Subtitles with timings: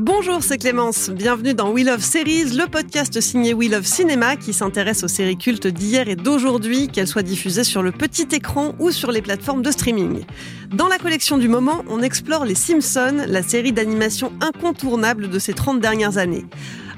[0.00, 1.10] Bonjour, c'est Clémence.
[1.10, 5.36] Bienvenue dans We Love Series, le podcast signé We Love Cinéma qui s'intéresse aux séries
[5.36, 9.60] cultes d'hier et d'aujourd'hui, qu'elles soient diffusées sur le petit écran ou sur les plateformes
[9.60, 10.24] de streaming.
[10.72, 15.52] Dans la collection du moment, on explore Les Simpsons, la série d'animation incontournable de ces
[15.52, 16.44] 30 dernières années.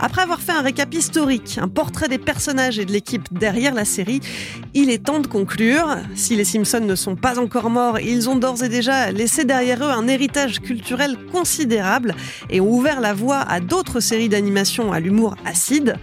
[0.03, 3.85] Après avoir fait un récap historique, un portrait des personnages et de l'équipe derrière la
[3.85, 4.21] série,
[4.73, 5.99] il est temps de conclure.
[6.15, 9.85] Si les Simpsons ne sont pas encore morts, ils ont d'ores et déjà laissé derrière
[9.85, 12.15] eux un héritage culturel considérable
[12.49, 15.97] et ont ouvert la voie à d'autres séries d'animation à l'humour acide.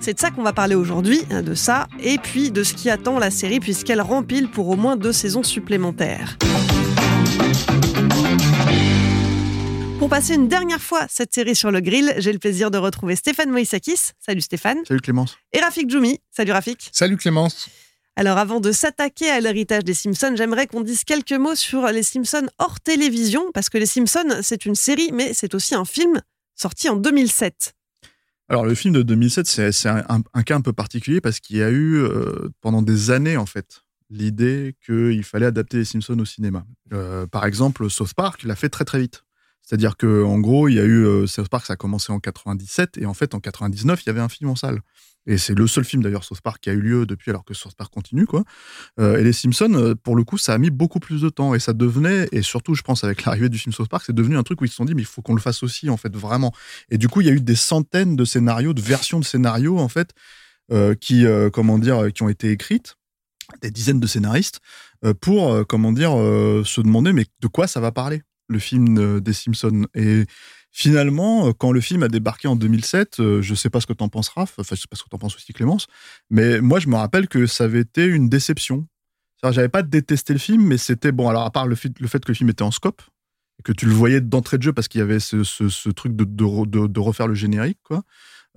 [0.00, 3.20] C'est de ça qu'on va parler aujourd'hui, de ça, et puis de ce qui attend
[3.20, 6.36] la série puisqu'elle rempile pour au moins deux saisons supplémentaires.
[10.04, 13.16] Pour passer une dernière fois cette série sur le grill, j'ai le plaisir de retrouver
[13.16, 14.10] Stéphane Moïsakis.
[14.20, 14.76] Salut Stéphane.
[14.86, 15.38] Salut Clémence.
[15.54, 16.20] Et Rafik Djoumi.
[16.30, 16.90] Salut Rafik.
[16.92, 17.70] Salut Clémence.
[18.14, 22.02] Alors avant de s'attaquer à l'héritage des Simpsons, j'aimerais qu'on dise quelques mots sur les
[22.02, 26.20] Simpsons hors télévision, parce que les Simpsons, c'est une série, mais c'est aussi un film
[26.54, 27.72] sorti en 2007.
[28.50, 31.40] Alors le film de 2007, c'est c'est un, un- un cas un peu particulier parce
[31.40, 35.86] qu'il y a eu euh, pendant des années en fait l'idée qu'il fallait adapter les
[35.86, 36.66] Simpsons au cinéma.
[36.92, 39.23] Euh, par exemple, South Park l'a fait très très vite.
[39.64, 42.20] C'est-à-dire que en gros, il y a eu euh, South Park, ça a commencé en
[42.20, 44.80] 97 et en fait en 99, il y avait un film en salle.
[45.26, 47.54] Et c'est le seul film d'ailleurs South Park qui a eu lieu depuis, alors que
[47.54, 48.44] South Park continue quoi.
[49.00, 51.54] Euh, et les Simpsons, euh, pour le coup, ça a mis beaucoup plus de temps
[51.54, 54.36] et ça devenait, et surtout, je pense avec l'arrivée du film South Park, c'est devenu
[54.36, 55.96] un truc où ils se sont dit mais il faut qu'on le fasse aussi en
[55.96, 56.52] fait vraiment.
[56.90, 59.78] Et du coup, il y a eu des centaines de scénarios, de versions de scénarios
[59.78, 60.12] en fait,
[61.00, 62.96] qui comment dire, qui ont été écrites,
[63.62, 64.60] des dizaines de scénaristes
[65.20, 68.22] pour comment dire se demander mais de quoi ça va parler?
[68.48, 69.86] Le film des Simpsons.
[69.94, 70.24] Et
[70.74, 73.92] finalement euh, quand le film a débarqué en 2007 euh, je sais pas ce que
[73.92, 75.86] t'en penses Raph enfin je sais pas ce que t'en penses aussi Clémence
[76.30, 78.86] mais moi je me rappelle que ça avait été une déception.
[79.44, 82.34] J'avais pas détesté le film mais c'était bon alors à part le fait, que le
[82.34, 83.02] film était en scope
[83.62, 87.28] que tu le voyais d'entrée de jeu parce qu'il y avait ce, truc de refaire
[87.28, 88.02] le générique quoi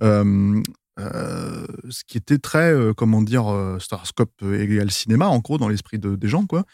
[0.02, 0.60] euh,
[0.98, 5.68] euh, ce qui était très, euh, comment dire, euh, Starscope égale cinéma, en gros, dans
[5.68, 6.64] l'esprit de- des gens, quoi.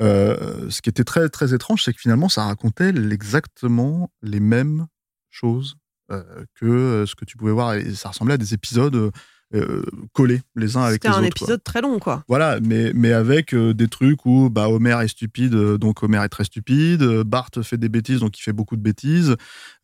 [0.00, 4.86] Euh, ce qui était très, très étrange, c'est que finalement, ça racontait exactement les mêmes
[5.30, 5.76] choses
[6.54, 7.74] que ce que tu pouvais voir.
[7.74, 9.10] Et ça ressemblait à des épisodes
[9.54, 9.82] euh,
[10.12, 11.38] collés les uns avec C'était les un autres.
[11.38, 11.44] quoi.
[11.46, 12.24] épisode très long, quoi.
[12.28, 16.22] Voilà, mais, mais avec euh, des trucs où bah, Homer est stupide, euh, donc Homer
[16.24, 19.36] est très stupide, Bart fait des bêtises, donc il fait beaucoup de bêtises,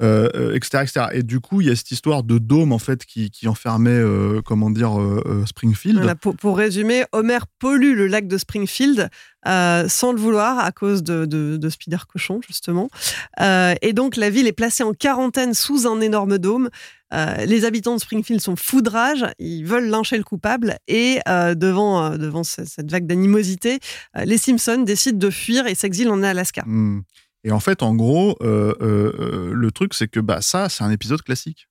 [0.02, 1.06] euh, etc., etc.
[1.12, 4.02] Et du coup, il y a cette histoire de dôme, en fait, qui, qui enfermait,
[4.44, 4.92] comment dire,
[5.46, 5.98] Springfield.
[5.98, 9.10] Voilà, pour, pour résumer, Homer pollue le lac de Springfield
[9.44, 12.88] sans le vouloir à cause de, de, de Spider Cochon, justement.
[13.40, 16.68] Et donc, la ville est placée en quarantaine sous un énorme dôme.
[17.14, 21.20] Euh, les habitants de Springfield sont fous de rage, ils veulent lyncher le coupable et
[21.28, 23.78] euh, devant, euh, devant ce- cette vague d'animosité,
[24.14, 26.62] les Simpsons décident de fuir et s'exilent en Alaska.
[26.66, 27.00] Hmm.
[27.44, 31.69] Et en fait, en gros, le truc, c'est que bah, ça, c'est un épisode classique.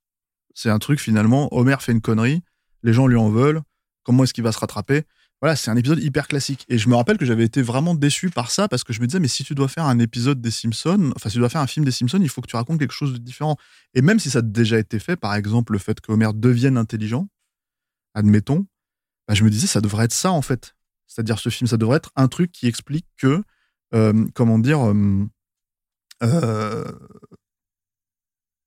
[0.54, 2.42] C'est un truc, finalement, Homer fait une connerie,
[2.84, 3.62] les gens lui en veulent,
[4.04, 5.04] comment est-ce qu'il va se rattraper?
[5.42, 6.66] Voilà, c'est un épisode hyper classique.
[6.68, 9.06] Et je me rappelle que j'avais été vraiment déçu par ça, parce que je me
[9.06, 11.62] disais, mais si tu dois faire un épisode des Simpsons, enfin, si tu dois faire
[11.62, 13.56] un film des Simpsons, il faut que tu racontes quelque chose de différent.
[13.94, 16.78] Et même si ça a déjà été fait, par exemple, le fait que Homer devienne
[16.78, 17.30] intelligent,
[18.16, 18.66] admettons,
[19.28, 20.76] bah, je me disais, ça devrait être ça, en fait.
[21.06, 23.44] C'est-à-dire, ce film, ça devrait être un truc qui explique que,
[23.94, 25.26] euh, comment dire, euh,
[26.24, 26.92] euh,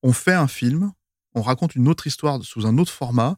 [0.03, 0.93] on fait un film,
[1.35, 3.37] on raconte une autre histoire sous un autre format,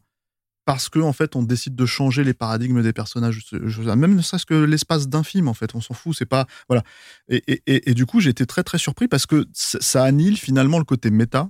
[0.64, 3.40] parce que en fait, on décide de changer les paradigmes des personnages.
[3.52, 6.14] Même ne serait-ce que l'espace d'un film, en fait, on s'en fout.
[6.16, 6.82] C'est pas voilà.
[7.28, 10.36] Et, et- et- du coup, j'ai été très très surpris parce que ça ça annihile
[10.38, 11.48] finalement le côté méta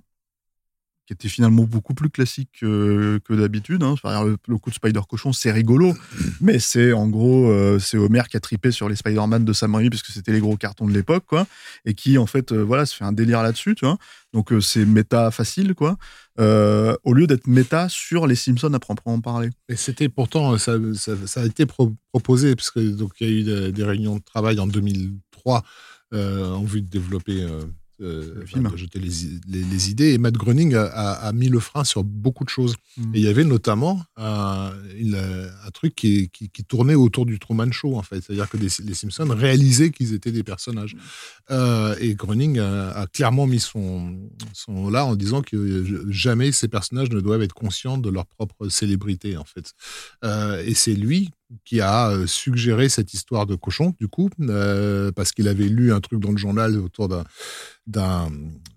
[1.06, 3.82] qui était finalement beaucoup plus classique que, que d'habitude.
[3.82, 3.94] Hein.
[4.04, 5.94] Le, coup de Spider-Cochon, c'est rigolo,
[6.40, 9.74] mais c'est en gros, euh, c'est Homer qui a tripé sur les Spider-Man de Sam
[9.74, 11.46] Raimi, puisque c'était les gros cartons de l'époque, quoi,
[11.84, 13.98] et qui, en fait, euh, voilà, se fait un délire là-dessus, tu vois.
[14.32, 15.96] Donc, euh, c'est méta facile, quoi,
[16.38, 19.50] au lieu d'être méta sur les Simpsons à proprement parler.
[19.68, 20.72] Et c'était pourtant, ça,
[21.36, 24.66] a été pro- proposé, parce que il y a eu des, réunions de travail en
[24.66, 25.62] 2003
[26.14, 27.46] euh, en vue de développer,
[28.00, 28.66] euh, Le film.
[28.66, 29.10] enfin, de jeter les,
[29.48, 30.12] les, les idées.
[30.14, 32.74] Et Matt Groening a, a- a mis le frein sur beaucoup de choses.
[32.96, 33.14] Mm.
[33.14, 34.72] Et il y avait notamment un,
[35.72, 38.20] truc qui, qui, qui tournait autour du Truman Show, en fait.
[38.22, 40.96] C'est-à-dire que les, les Simpsons réalisaient qu'ils étaient des personnages.
[41.50, 46.68] Euh, et Groening a, a clairement mis son, son là en disant que jamais ces
[46.68, 49.72] personnages ne doivent être conscients de leur propre célébrité, en fait.
[50.24, 51.30] Euh, et c'est lui
[51.64, 55.92] qui a euh, suggéré cette histoire de cochon, du coup, euh, parce qu'il avait lu
[55.92, 58.30] un truc dans le journal autour d'un,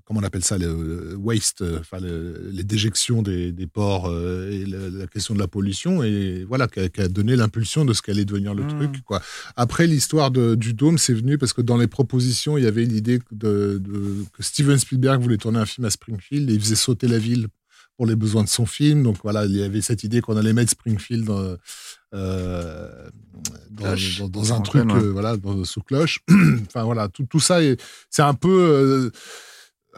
[0.06, 4.50] comment on appelle ça, le waste, euh, enfin le- les déjections des, des ports euh,
[4.52, 8.02] et la, la question de la pollution, et voilà, qui a, donné l'impulsion de ce
[8.02, 9.02] qu'allait devenir le truc.
[9.04, 9.22] Quoi.
[9.56, 13.20] Après, l'histoire du dôme, c'est venu parce que dans les propositions, il y avait l'idée
[13.32, 17.08] de, de- que Steven Spielberg voulait tourner un film à Springfield et il faisait sauter
[17.08, 17.48] la ville
[17.96, 19.02] pour les besoins de son film.
[19.04, 21.30] Donc voilà, il y avait cette idée qu'on allait mettre Springfield
[22.14, 23.10] euh,
[23.70, 24.20] dans, Cloche.
[24.20, 26.20] dans- dans un truc, euh, voilà, dans- sous cloche.
[26.68, 29.12] enfin voilà, tout, tout ça, est- c'est un peu euh,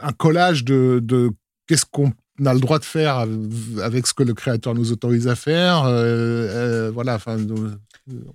[0.01, 1.31] un collage de, de
[1.67, 2.11] qu'est-ce qu'on
[2.45, 5.83] a le droit de faire av- avec ce que le créateur nous autorise à faire.
[6.93, 7.37] voilà, enfin,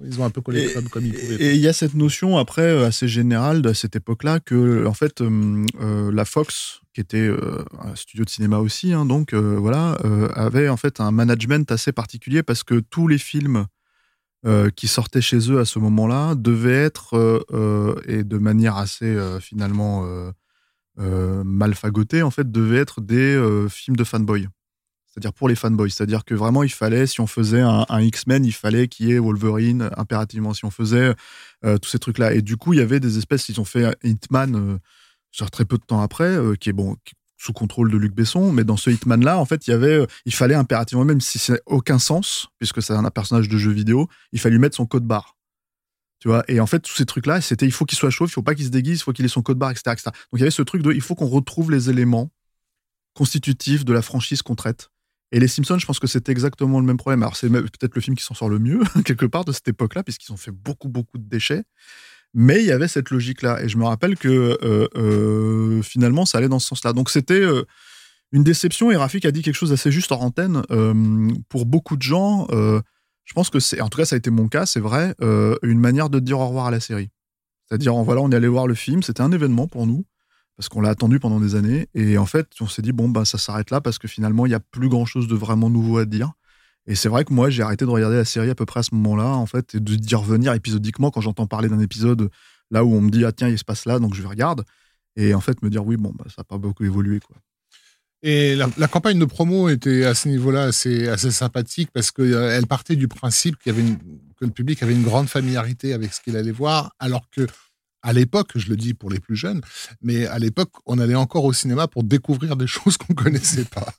[0.04, 1.36] ils ont un peu collé Et- comme, comme ils pouvaient.
[1.36, 4.94] Et il y a cette notion après euh, assez générale de cette époque-là que en
[4.94, 9.32] fait euh, euh, la Fox, qui était euh, un studio de cinéma aussi, hein, donc
[9.32, 13.66] euh, voilà, euh, avait en fait un management assez particulier parce que tous les films
[14.46, 18.76] euh, qui sortaient chez eux à ce moment-là devaient être euh, euh, et de manière
[18.76, 20.30] assez euh, finalement euh,
[21.00, 24.48] euh, mal fagotée en fait devaient être des euh, films de fanboy.
[25.14, 25.90] C'est-à-dire pour les fanboys.
[25.90, 29.18] C'est-à-dire que vraiment, il fallait, si on faisait un, X-Men, il fallait qu'il y ait
[29.20, 30.54] Wolverine euh, impérativement.
[30.54, 31.14] Si on faisait
[31.64, 32.34] euh, tous ces trucs-là.
[32.34, 34.78] Et du coup, il y avait des espèces, ils ont fait un Hitman, euh,
[35.52, 36.96] très peu de temps après, euh, qui est bon,
[37.36, 38.52] sous contrôle de Luc Besson.
[38.52, 41.38] Mais dans ce Hitman-là, en fait, il y avait, euh, il fallait impérativement, même si
[41.38, 44.86] c'est aucun sens, puisque c'est un personnage de jeu vidéo, il fallait lui mettre son
[44.86, 45.36] code barre.
[46.20, 48.32] Tu vois, et en fait, tous ces trucs-là, c'était il faut qu'il soit chauve, il
[48.32, 50.04] faut pas qu'il se déguise, il faut qu'il ait son code barre, etc., etc.
[50.06, 52.30] Donc il y avait ce truc de il faut qu'on retrouve les éléments
[53.12, 54.90] constitutifs de la franchise qu'on traite.
[55.34, 57.24] Et les Simpsons, je pense que c'était exactement le même problème.
[57.24, 60.04] Alors, c'est peut-être le film qui s'en sort le mieux, quelque part, de cette époque-là,
[60.04, 61.64] puisqu'ils ont fait beaucoup, beaucoup de déchets.
[62.34, 63.60] Mais il y avait cette logique-là.
[63.60, 64.28] Et je me rappelle que
[64.62, 66.92] euh, euh, finalement, ça allait dans ce sens-là.
[66.92, 67.64] Donc, c'était euh,
[68.30, 68.92] une déception.
[68.92, 70.62] Et Rafik a dit quelque chose d'assez juste en antenne.
[71.48, 74.46] Pour beaucoup de gens, je pense que c'est, en tout cas, ça a été mon
[74.46, 77.10] cas, c'est vrai, une manière de dire au revoir à la série.
[77.68, 80.04] C'est-à-dire, voilà, on est allé voir le film, c'était un événement pour nous
[80.56, 81.88] parce qu'on l'a attendu pendant des années.
[81.94, 84.50] Et en fait, on s'est dit, bon, bah, ça s'arrête là parce que finalement, il
[84.50, 86.32] n'y a plus grand-chose de vraiment nouveau à dire.
[86.86, 88.82] Et c'est vrai que moi, j'ai arrêté de regarder la série à peu près à
[88.82, 92.30] ce moment-là, en fait, et de d'y revenir épisodiquement quand j'entends parler d'un épisode
[92.70, 94.64] là où on me dit, ah tiens, il se passe là, donc je regarde.
[95.16, 97.36] Et en fait, me dire, oui, bon, bah, ça n'a pas beaucoup évolué, quoi.
[98.26, 103.06] Et la, campagne de promo était à ce niveau-là assez, sympathique parce qu'elle partait du
[103.06, 106.94] principe y avait que le public avait une grande familiarité avec ce qu'il allait voir,
[106.98, 107.46] alors que
[108.04, 109.60] à l'époque, je le dis pour les plus jeunes,
[110.02, 113.92] mais à l'époque, on allait encore au cinéma pour découvrir des choses qu'on connaissait pas.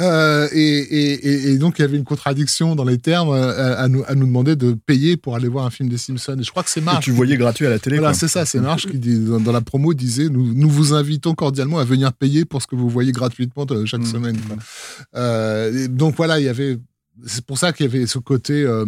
[0.00, 3.86] Euh, et, et- et- donc, il y avait une contradiction dans les termes euh, à,
[3.88, 6.36] nous, à nous demander de payer pour aller voir un film des Simpsons.
[6.40, 8.28] Et je crois que c'est Et Marge tu voyais gratuit à la télé, voilà, c'est
[8.28, 11.78] ça, c'est Marche qui dit, dans, dans la promo disait nous, nous vous invitons cordialement
[11.78, 14.06] à venir payer pour ce que vous voyez gratuitement euh, chaque Mmh.
[14.06, 14.38] semaine.
[14.40, 14.56] quoi.
[15.16, 16.78] Euh, donc voilà, il y avait.
[17.26, 18.62] C'est pour ça qu'il y avait ce côté.
[18.62, 18.86] euh,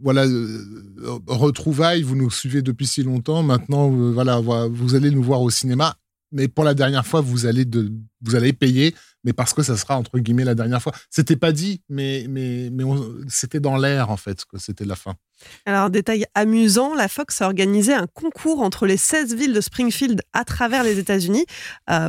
[0.00, 5.22] voilà, euh, retrouvailles, vous nous suivez depuis si longtemps, maintenant, euh, voilà, vous allez nous
[5.22, 5.96] voir au cinéma,
[6.32, 7.64] mais pour la dernière fois, vous allez,
[8.20, 10.92] vous allez payer, mais parce que ça sera, entre guillemets, la dernière fois.
[11.10, 12.82] C'était pas dit, mais, mais, mais
[13.28, 15.14] c'était dans l'air, en fait, que c'était la fin.
[15.64, 20.22] Alors, détail amusant, la Fox a organisé un concours entre les 16 villes de Springfield
[20.32, 21.46] à travers les États-Unis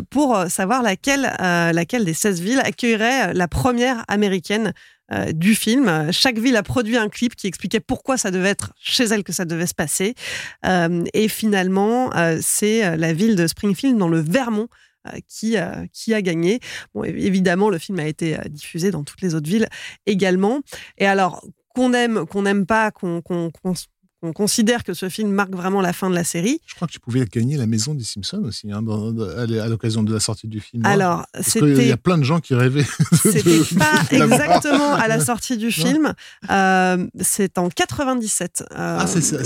[0.09, 4.73] pour savoir laquelle, laquelle des 16 villes accueillerait la première américaine
[5.11, 6.11] euh, du film.
[6.11, 9.33] Chaque ville a produit un clip qui expliquait pourquoi ça devait être chez elle que
[9.33, 10.15] ça devait se passer.
[10.65, 14.67] Euh, et finalement, euh, c'est la ville de Springfield dans le Vermont
[15.27, 15.55] qui,
[15.93, 16.59] qui a gagné.
[16.95, 19.67] Bon, évidemment, le film a été diffusé dans toutes les autres villes
[20.07, 20.61] également.
[20.97, 21.45] Et alors,
[21.75, 23.51] qu'on aime, qu'on n'aime pas, qu'on qu'on
[24.25, 26.59] qu'on considère que ce film marque vraiment la fin de la série.
[26.65, 29.67] Je crois que tu pouvais gagner la maison des Simpsons aussi, hein, dans- dans- à
[29.67, 30.85] l'occasion de la sortie du film.
[30.85, 32.83] Alors, Parce qu'il y a plein de gens qui rêvaient.
[33.11, 36.13] de- C'était pas de exactement à la sortie du film.
[36.49, 39.05] Euh, c'est en 97 euh, Ah,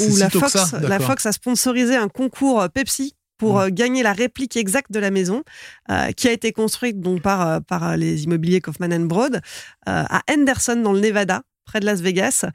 [0.10, 1.08] où la Fox, ça, la d'accord.
[1.08, 5.44] Fox a sponsorisé un concours Pepsi pour euh, gagner la réplique exacte de la maison,
[5.92, 9.40] euh, qui a été construite donc par, euh, par les immobiliers Kaufman Broad euh,
[10.10, 12.46] à Henderson, dans le Nevada près de Las Vegas.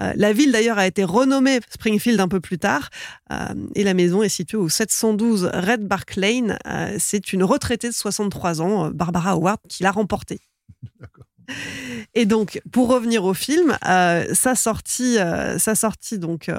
[0.00, 2.90] Euh, la ville d'ailleurs a été renommée Springfield un peu plus tard
[3.30, 6.58] euh, et la maison est située au 712 Red Bark Lane.
[6.66, 10.40] Euh, c'est une retraitée de 63 ans, Barbara Howard, qui l'a remporté.
[12.14, 15.18] Et donc, pour revenir au film, sa sortie,
[15.58, 16.50] sa sortie donc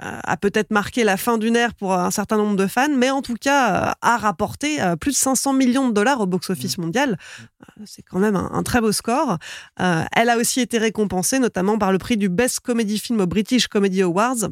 [0.00, 3.22] a peut-être marqué la fin d'une ère pour un certain nombre de fans, mais en
[3.22, 7.18] tout cas euh, a rapporté euh, plus de 500 millions de dollars au box-office mondial.
[7.62, 9.38] Euh, C'est quand même un, un très beau score.
[9.80, 13.26] Euh, elle a aussi été récompensée notamment par le prix du Best Comedy Film au
[13.26, 14.48] British Comedy Awards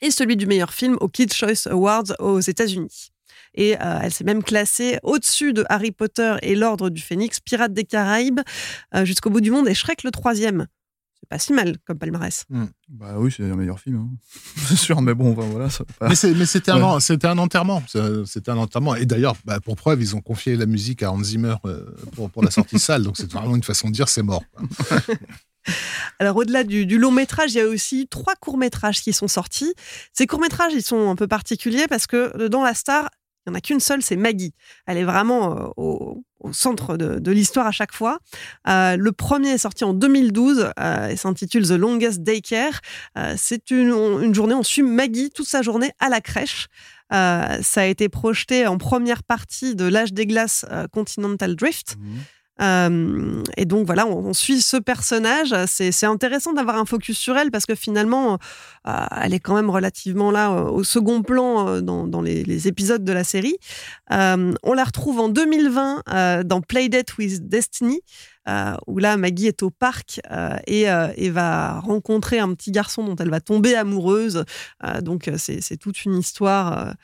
[0.00, 3.10] et celui du meilleur film au Kids Choice Awards aux États-Unis.
[3.54, 7.72] Et euh, elle s'est même classée au-dessus de Harry Potter et l'Ordre du Phénix, Pirates
[7.72, 8.40] des Caraïbes,
[8.94, 10.66] euh, jusqu'au bout du monde et Shrek le troisième.
[11.24, 12.44] C'est pas si mal comme palmarès.
[12.90, 13.96] Bah oui, c'est un meilleur film.
[13.96, 14.10] hein.
[14.68, 15.70] c'est sûr, mais bon, voilà.
[15.70, 17.00] ça va pas- Mais c'est- mais c'était un, Ouais.
[17.00, 17.82] c'était un enterrement.
[18.26, 18.94] C'était un enterrement.
[18.94, 22.28] Et d'ailleurs, bah, pour preuve, ils ont confié la musique à Hans Zimmer euh, pour,
[22.30, 23.04] pour la sortie salle.
[23.04, 24.42] Donc c'est vraiment une façon de dire c'est mort.
[26.18, 29.28] Alors au-delà du, du long métrage, il y a aussi trois courts métrages qui sont
[29.28, 29.72] sortis.
[30.12, 33.08] Ces courts métrages, ils sont un peu particuliers parce que dans la star,
[33.46, 34.52] il n'y en a qu'une seule, c'est Maggie.
[34.86, 38.18] Elle est vraiment euh, au, au centre de, l'histoire à chaque fois.
[38.68, 42.80] Euh, le premier est sorti en 2012 euh, et s'intitule The Longest Daycare.
[43.18, 43.90] Euh, c'est une,
[44.22, 46.68] une journée, on suit Maggie toute sa journée à la crèche.
[47.10, 51.96] Ça a été projeté en première partie de l'âge des glaces Continental Drift.
[52.60, 55.54] Euh, et donc voilà, on, suit ce personnage.
[55.66, 58.38] C'est intéressant d'avoir un focus sur elle parce que finalement,
[58.86, 63.04] euh, elle est quand même relativement là euh, au second plan dans, dans les, épisodes
[63.04, 63.56] de la série.
[64.10, 68.00] On la retrouve en 2020 euh, dans Playdate with Destiny.
[68.86, 70.20] où là Maggie est au parc
[70.66, 70.82] et,
[71.16, 74.44] et va rencontrer un petit garçon dont elle va tomber amoureuse.
[75.02, 76.94] Donc c'est toute une histoire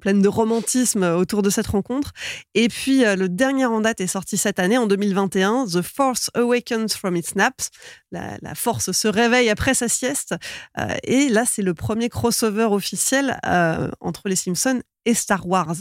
[0.00, 2.12] pleine de romantisme autour de cette rencontre.
[2.54, 6.30] Et puis, euh, le dernier en date est sorti cette année, en 2021, The Force
[6.34, 7.70] Awakens from its naps.
[8.10, 10.34] La, la force se réveille après sa sieste.
[10.78, 15.74] Euh, et là, c'est le premier crossover officiel euh, entre les Simpsons et Star Wars.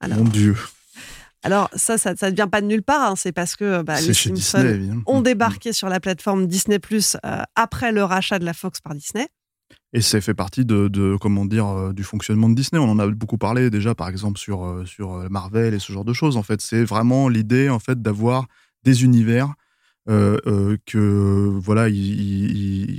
[0.00, 0.56] Alors, Mon Dieu.
[1.42, 3.10] alors ça, ça ne vient pas de nulle part.
[3.10, 3.14] hein.
[3.16, 5.02] C'est parce que bah, les Simpsons Disney, évidemment.
[5.06, 8.94] ont débarqué sur la plateforme Disney Plus euh, après le rachat de la Fox par
[8.94, 9.28] Disney.
[9.94, 12.80] Et ça fait partie de, comment dire, euh, du fonctionnement de Disney.
[12.80, 15.92] On en a beaucoup parlé déjà, par exemple, sur, euh, sur euh, Marvel et ce
[15.92, 16.36] genre de choses.
[16.36, 18.46] En fait, c'est vraiment l'idée, en fait, d'avoir
[18.84, 19.54] des univers
[20.06, 21.86] que, voilà,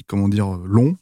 [0.06, 0.96] comment dire, longs,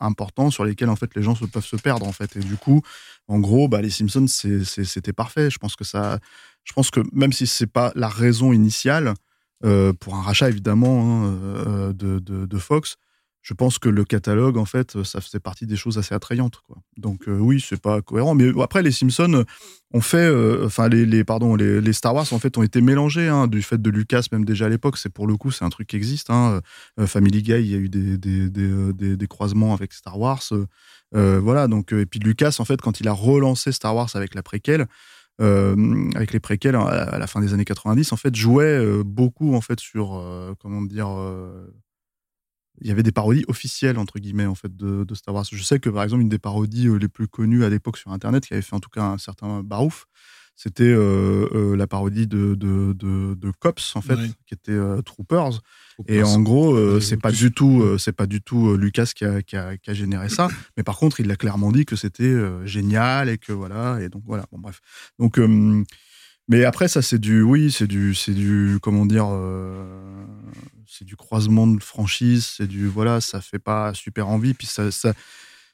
[0.00, 2.34] importants, sur lesquels, en fait, les gens peuvent se perdre, en fait.
[2.34, 2.82] Et du coup,
[3.28, 5.50] en gros, bah, les Simpsons, c'était parfait.
[5.50, 6.18] Je pense que ça,
[6.64, 9.14] je pense que même si c'est pas la raison initiale,
[9.60, 12.96] pour un rachat, évidemment, hein, de, de Fox,
[13.44, 16.62] je pense que le catalogue, en fait, ça faisait partie des choses assez attrayantes.
[16.96, 18.34] Donc euh, oui, c'est pas cohérent.
[18.34, 19.44] Mais après, les Simpsons
[19.92, 23.46] ont fait, euh, enfin les, pardon, les, Star Wars en fait ont été mélangés hein,
[23.46, 24.96] du fait de Lucas, même déjà à l'époque.
[24.96, 26.30] C'est pour le coup, c'est un truc qui existe.
[26.30, 26.62] Hein.
[26.98, 28.18] Euh, Family Guy, il y a eu des,
[28.58, 30.42] euh, croisements avec Star Wars.
[31.12, 31.68] Voilà.
[31.68, 34.42] Donc et puis Lucas, en fait, quand il a relancé Star Wars avec la
[35.40, 39.60] avec les préquels à, à la fin des années 90 en fait jouait beaucoup en
[39.60, 40.22] fait sur
[40.60, 41.08] comment dire
[42.80, 45.44] il y avait des parodies officielles entre guillemets en fait de, de Star Wars.
[45.50, 48.10] Je sais que par exemple une des parodies euh, les plus connues à l'époque sur
[48.12, 50.06] internet qui avait fait en tout cas un certain barouf,
[50.56, 54.32] c'était euh, euh, la parodie de, de, de, de Cops en fait Oui.
[54.46, 55.60] qui était euh, Troopers.
[56.08, 59.42] Et en gros, c'est pas tu- du tout, c'est pas du tout Lucas qui a,
[59.42, 62.34] qui, a, qui a généré ça, mais par contre, il a clairement dit que c'était
[62.64, 64.80] génial et que voilà, et donc voilà, bon bref.
[65.20, 65.38] Donc,
[66.48, 70.24] mais après ça, c'est du, oui, c'est du, c'est du, comment dire, euh,
[70.86, 74.90] c'est du croisement de franchise, c'est du, voilà, ça fait pas super envie, puis ça,
[74.90, 75.12] ça,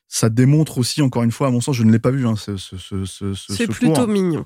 [0.08, 2.36] ça démontre aussi, encore une fois, à mon sens, je ne l'ai pas vu, hein,
[2.36, 4.44] ce, ce, ce, ce, ce C'est cours plutôt mignon.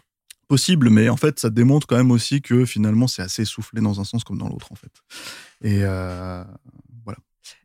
[0.48, 4.00] possible, mais en fait, ça démontre quand même aussi que finalement, c'est assez essoufflé dans
[4.00, 4.92] un sens comme dans l'autre, en fait.
[5.62, 6.44] Et euh,
[7.04, 7.18] voilà.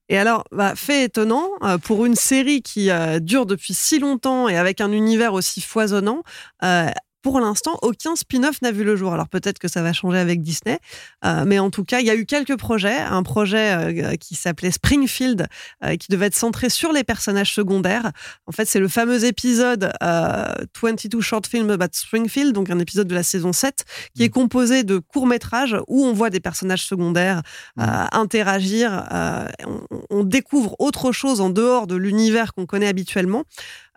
[0.09, 4.47] Et alors, bah, fait étonnant, euh, pour une série qui euh, dure depuis si longtemps
[4.49, 6.23] et avec un univers aussi foisonnant,
[6.63, 6.89] euh,
[7.21, 9.13] pour l'instant, aucun spin-off n'a vu le jour.
[9.13, 10.79] Alors peut-être que ça va changer avec Disney,
[11.25, 12.97] euh, mais en tout cas, il y a eu quelques projets.
[12.97, 15.47] Un projet euh, qui s'appelait Springfield,
[15.83, 18.11] euh, qui devait être centré sur les personnages secondaires.
[18.47, 20.45] En fait, c'est le fameux épisode euh,
[20.81, 23.83] 22 Short Film About Springfield, donc un épisode de la saison 7,
[24.15, 27.41] qui est composé de courts-métrages où on voit des personnages secondaires
[27.79, 29.07] euh, interagir.
[29.11, 33.43] euh, on, on découvre autre chose en dehors de l'univers qu'on connaît habituellement.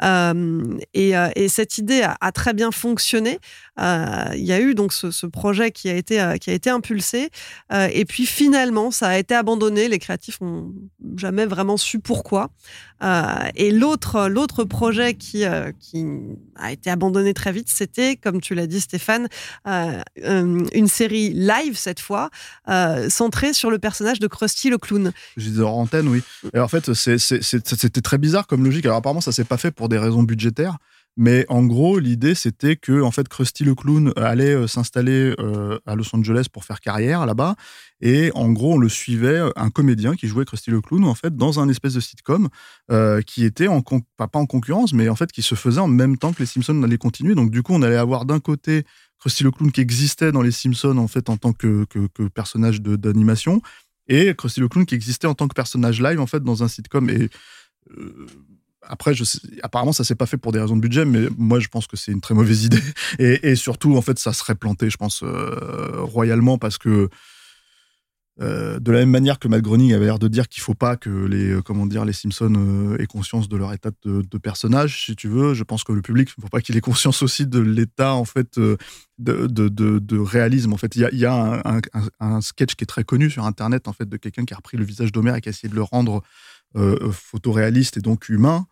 [0.03, 3.39] Euh, et, euh, et, cette idée a, a très bien fonctionné.
[3.81, 6.71] Euh, il y a eu donc ce, ce, projet qui a été, qui a été
[6.71, 7.31] impulsé.
[7.71, 9.89] et puis finalement, ça a été abandonné.
[9.89, 10.73] Les créatifs n'ont
[11.17, 12.51] jamais vraiment su pourquoi.
[13.55, 15.45] et l'autre, l'autre projet qui,
[15.81, 16.07] qui
[16.57, 19.29] a été abandonné très vite, c'était, comme tu l'as dit Stéphane,
[19.67, 22.31] une série live cette fois,
[23.09, 25.13] centrée sur le personnage de Krusty le clown.
[25.37, 26.23] Je disais en antenne, oui.
[26.55, 28.85] Et en fait, c'était très bizarre comme logique.
[28.87, 30.79] Alors apparemment, ça s'est pas fait pour des raisons budgétaires.
[31.17, 35.79] Mais en gros, l'idée, c'était que en fait, Krusty le clown allait euh, s'installer euh,
[35.85, 37.55] à Los Angeles pour faire carrière là-bas.
[38.01, 41.15] Et en gros, on le suivait, euh, un comédien qui jouait Krusty le clown, en
[41.15, 42.49] fait, dans un espèce de sitcom
[43.27, 46.17] qui était en pas, pas en concurrence, mais en fait, qui se faisait en même
[46.17, 47.35] temps que les Simpsons allaient continuer.
[47.35, 48.85] Donc, du coup, on allait avoir d'un côté
[49.19, 52.25] Krusty le clown qui existait dans les Simpsons en fait en tant que, que, que
[52.25, 53.63] personnage d'animation
[54.09, 56.69] et Krusty le clown qui existait en tant que personnage live en fait dans un
[56.69, 57.09] sitcom.
[57.09, 57.31] Et
[58.89, 59.15] après,
[59.63, 61.97] apparemment, ça s'est pas fait pour des raisons de budget, mais moi, je pense que
[61.97, 62.83] c'est une très mauvaise idée.
[63.19, 67.09] Et, surtout, en fait, ça serait planté, je pense, euh, royalement, parce que
[68.41, 70.97] euh, de la même manière que Matt Groening avait l'air de dire qu'il faut pas
[70.97, 75.15] que les, euh, comment dire, les Simpsons aient conscience de leur état de, personnage, si
[75.15, 78.15] tu veux, je pense que le public, faut pas qu'il ait conscience aussi de l'état,
[78.15, 78.79] en fait, de,
[79.19, 80.73] de, de, réalisme.
[80.73, 81.63] En fait, il y a,
[82.21, 84.79] un, sketch qui est très connu sur Internet, en fait, de quelqu'un qui a repris
[84.79, 86.23] le visage d'Homer et qui a essayé de le rendre
[87.13, 88.67] photoréaliste et donc humain.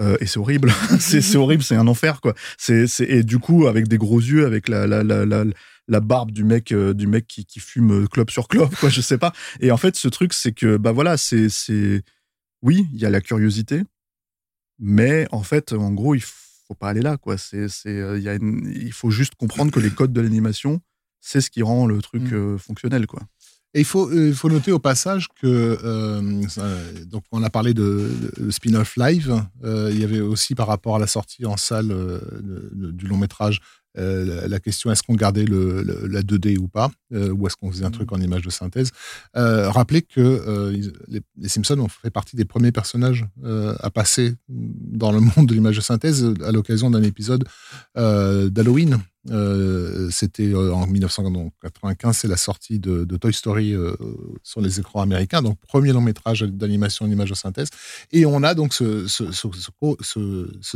[0.00, 2.34] Euh, et c'est horrible, c'est horrible, c'est un enfer quoi.
[2.58, 5.44] C'est et du coup avec des gros yeux, avec la la, la, la,
[5.86, 9.00] la barbe du mec euh, du mec qui, qui fume clope sur clope quoi, je
[9.00, 9.32] sais pas.
[9.60, 12.02] Et en fait ce truc c'est que bah voilà c'est c'est
[12.62, 13.82] oui il y a la curiosité,
[14.78, 17.36] mais en fait en gros il faut pas aller là quoi.
[17.36, 20.80] C'est c'est il y a une, il faut juste comprendre que les codes de l'animation
[21.20, 22.58] c'est ce qui rend le truc mmh.
[22.58, 23.22] fonctionnel quoi.
[23.74, 26.42] Et il faut, il faut noter au passage que, euh,
[27.06, 30.96] donc on a parlé de, de spin-off live, euh, il y avait aussi par rapport
[30.96, 33.60] à la sortie en salle euh, de, du long métrage
[33.98, 37.56] euh, la question est-ce qu'on gardait le, le, la 2D ou pas, euh, ou est-ce
[37.56, 38.90] qu'on faisait un truc en image de synthèse.
[39.36, 43.26] Euh, rappelez que euh, les, les, Simpsons ont fait partie des premiers personnages
[43.80, 47.44] à passer dans le monde de l'image de synthèse à l'occasion d'un épisode
[47.94, 48.98] d'Halloween.
[50.10, 53.74] C'était en 1995, c'est la sortie de, Toy Story
[54.42, 57.68] sur les écrans américains, donc premier long métrage d'animation en image de synthèse.
[58.10, 59.06] Et on a donc ce,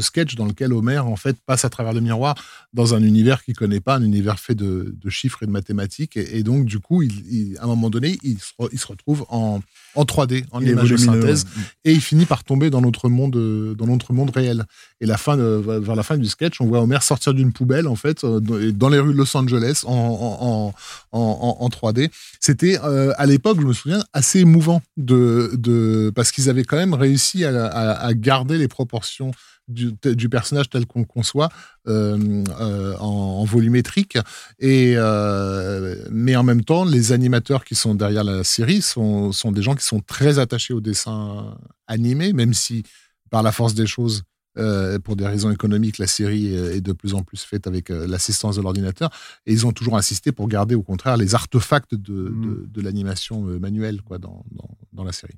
[0.00, 2.34] sketch dans lequel Homer en fait passe à travers le miroir
[2.72, 6.16] dans un univers qu'il connaît pas, un univers fait de, chiffres et de mathématiques.
[6.16, 9.60] Et, donc, du coup, il, à un moment donné, il se retrouve en,
[9.96, 11.46] en 3D, en il image de synthèse,
[11.84, 14.64] et il finit par tomber dans notre monde, dans notre monde réel.
[15.00, 17.88] Et la fin de, vers la fin du sketch, on voit Homer sortir d'une poubelle,
[17.88, 20.72] en fait, dans les rues de Los Angeles, en,
[21.12, 22.10] en, en, en 3D.
[22.40, 26.76] C'était, euh, à l'époque, je me souviens, assez émouvant de, de parce qu'ils avaient quand
[26.76, 29.32] même réussi à, à, à garder les proportions
[29.68, 31.48] du, du, personnage tel qu'on le conçoit
[31.88, 34.18] euh, euh, en, en, volumétrique.
[34.58, 39.52] Et, euh, mais en même temps, les animateurs qui sont derrière la série sont, sont
[39.52, 42.84] des gens qui sont très attachés au dessin animé, même si
[43.30, 44.22] par la force des choses,
[44.58, 48.06] euh, pour des raisons économiques, la série est de plus en plus faite avec euh,
[48.06, 49.10] l'assistance de l'ordinateur.
[49.46, 52.40] Et ils ont toujours insisté pour garder, au contraire, les artefacts de, mmh.
[52.40, 55.36] de, de l'animation manuelle quoi, dans, dans, dans la série.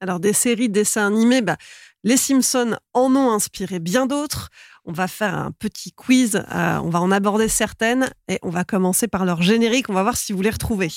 [0.00, 1.56] Alors, des séries, dessins animés, bah,
[2.04, 4.48] les Simpsons en ont inspiré bien d'autres.
[4.84, 8.64] On va faire un petit quiz, euh, on va en aborder certaines et on va
[8.64, 9.90] commencer par leur générique.
[9.90, 10.90] On va voir si vous les retrouvez.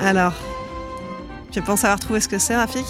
[0.00, 0.34] Alors,
[1.50, 2.84] tu penses avoir trouvé ce que c'est, Rafik?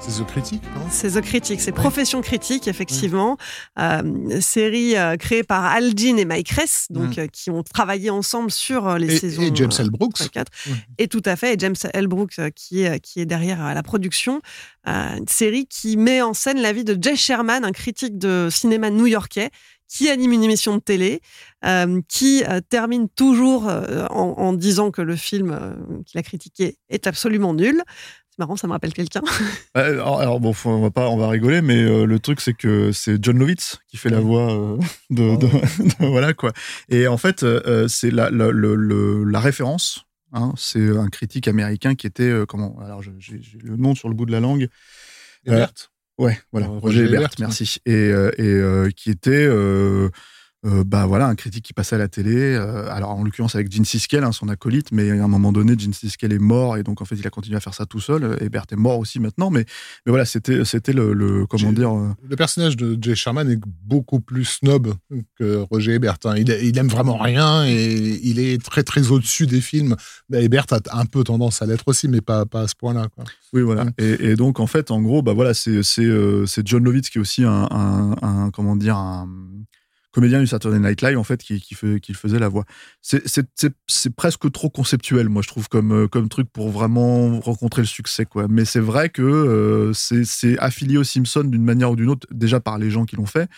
[0.00, 3.36] C'est The Critique, non C'est The Critique, c'est Profession Critique, effectivement.
[3.78, 7.20] Euh, série euh, créée par Al Jean et Mike Ress, donc, mm.
[7.20, 9.42] euh, qui ont travaillé ensemble sur les et, saisons.
[9.42, 9.90] Et James L.
[9.90, 10.20] Brooks.
[10.20, 10.72] Mm.
[10.98, 12.06] Et tout à fait, et James L.
[12.06, 14.40] Brooks qui est, qui est derrière la production.
[14.84, 18.90] une série qui met en scène la vie de Jay Sherman, un critique de cinéma
[18.90, 19.50] new-yorkais,
[19.88, 21.20] qui anime une émission de télé,
[21.64, 26.76] euh, qui euh, termine toujours euh, en, en, disant que le film qu'il a critiqué
[26.90, 27.82] est absolument nul
[28.38, 29.22] marrant, ça me rappelle quelqu'un.
[29.74, 32.92] alors, alors, bon, on va pas, on va rigoler, mais euh, le truc c'est que
[32.92, 34.76] c'est John Lovitz qui fait la voix euh,
[35.10, 35.36] de, oh.
[35.36, 36.52] de, de, voilà quoi.
[36.88, 40.04] Et en fait, euh, c'est la, la, la référence.
[40.32, 44.26] Hein, c'est un critique américain qui était comment Alors j'ai le nom sur le bout
[44.26, 44.68] de la langue.
[45.46, 45.72] Ebert?
[46.18, 47.78] ouais, voilà, Roger, Roger Ebert, Ebert, merci.
[47.86, 49.48] Et, et qui était
[50.66, 52.34] euh, bah voilà, un critique qui passait à la télé.
[52.36, 55.78] euh, alors en l'occurrence avec Gene Siskel, hein, son acolyte, mais à un moment donné,
[55.78, 58.00] Gene Siskel est mort et donc en fait il a continué à faire ça tout
[58.00, 58.36] seul.
[58.40, 59.64] Et Bert est mort aussi maintenant, mais
[60.04, 61.96] mais voilà, c'était c'était le, le- comment dire.
[61.96, 64.94] euh, Le personnage de Jay Sherman est beaucoup plus snob
[65.38, 66.18] que Roger Ebert.
[66.24, 66.34] hein.
[66.36, 69.94] Il, il aime vraiment rien et il est très très au-dessus des films.
[70.28, 73.06] Mais Ebert a un peu tendance à l'être aussi, mais pas, pas à ce point-là.
[73.52, 73.86] Oui, voilà.
[73.96, 77.20] Et, et donc, en fait, en gros, bah voilà, c'est euh, John Lovitz qui est
[77.20, 79.28] aussi un, un, un- comment dire un
[80.12, 82.64] comédien du Saturday Night Live en fait qui qui, fait, qui faisait la voix.
[83.02, 87.86] C'est presque trop conceptuel, moi je trouve comme euh, comme truc pour vraiment rencontrer le
[87.86, 88.46] succès quoi.
[88.48, 92.60] Mais c'est vrai que euh, c'est affilié aux Simpsons d'une manière ou d'une autre, déjà
[92.60, 93.48] par les gens qui l'ont fait,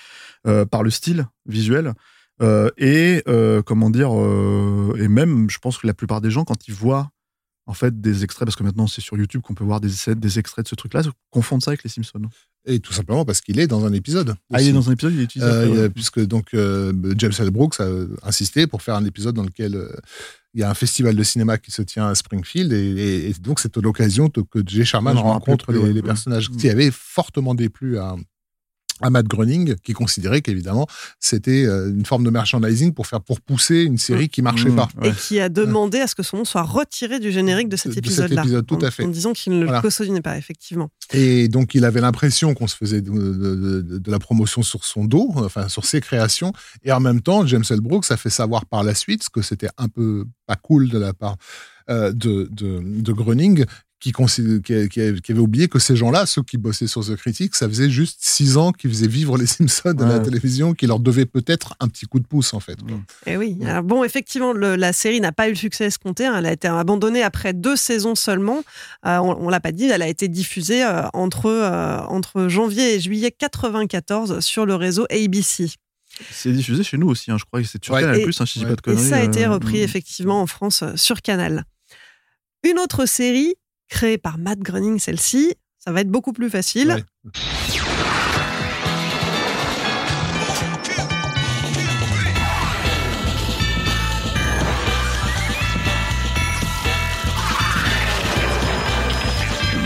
[0.47, 1.93] euh, par le style visuel.
[2.79, 3.23] et
[3.67, 4.11] comment dire
[4.97, 7.11] et même je pense que la plupart des gens quand ils voient
[7.71, 10.15] en fait des extraits parce que maintenant c'est sur YouTube qu'on peut voir des, essais-
[10.17, 12.29] des extraits de ce truc-là, confondent ça avec les Simpsons.
[12.67, 14.35] Et tout simplement parce qu'il est dans un épisode.
[14.53, 15.51] Ah, il est dans un épisode, il est utilisé.
[15.51, 15.89] Euh, après, ouais.
[15.91, 17.51] puisque donc euh, James L.
[17.51, 17.89] Brooks a
[18.23, 19.89] insisté pour faire un épisode dans lequel euh,
[20.53, 23.33] il y a un festival de cinéma qui se tient à Springfield et, et- et
[23.35, 26.57] donc c'est l'occasion que Jay Sherman Ouais, rencontre les, les personnages Mm.
[26.57, 28.17] qui avaient fortement déplu à
[29.03, 30.87] à Matt Groening, qui considérait qu'évidemment
[31.19, 34.77] c'était euh, une forme de merchandising pour faire pour pousser une série qui marchait Mmh,
[34.77, 34.89] pas.
[35.01, 35.09] ouais.
[35.09, 37.89] Et qui a demandé à ce que son nom soit retiré du générique de cet
[37.91, 38.43] De cet épisode-là.
[38.43, 39.05] épisode, tout en- à fait.
[39.05, 39.79] En disant qu'il ne Voilà.
[39.79, 40.91] le cautionnait pas, effectivement.
[41.13, 44.85] Et donc, il avait l'impression qu'on se faisait de, de- de- de la promotion sur
[44.85, 46.53] son dos, enfin, sur ses créations.
[46.85, 47.81] Et en même temps, James L.
[47.81, 51.13] Brooks a fait savoir par la suite que c'était un peu pas cool de la
[51.13, 51.37] part
[51.89, 53.65] euh, de, de, de Groening,
[54.01, 54.89] qui, qui, qui-
[55.21, 58.19] qui avait oublié que ces gens-là, ceux qui bossaient sur The Critic, ça faisait juste
[58.23, 60.23] six ans qu'ils faisaient vivre les Simpsons à la Ouais.
[60.23, 62.83] télévision, qui leur devaient peut-être un petit coup de pouce, en fait.
[62.83, 63.03] Mm.
[63.27, 63.59] Et oui.
[63.65, 66.27] Alors bon, effectivement, le- la série n'a pas eu le succès escompté.
[66.27, 66.35] hein.
[66.39, 68.65] Elle a été abandonnée après deux saisons seulement.
[69.07, 69.85] Euh, on, on l'a pas dit.
[69.85, 75.07] Elle a été diffusée euh, entre euh, entre janvier et juillet 94 sur le réseau
[75.11, 75.71] ABC.
[76.31, 78.01] C'est diffusé chez nous aussi, hein, je crois que c'est sur Ouais.
[78.01, 78.71] Canal+, Et- hein, si je dis ouais.
[78.71, 79.09] pas de Et conneries.
[79.11, 79.85] ça a été repris mm.
[79.85, 81.65] effectivement en France sur Canal.
[82.63, 83.55] Une autre série
[83.91, 86.89] créée par Matt Groening, celle-ci, ça va être beaucoup plus facile.
[86.89, 87.05] Ouais.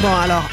[0.01, 0.49] Bon alors,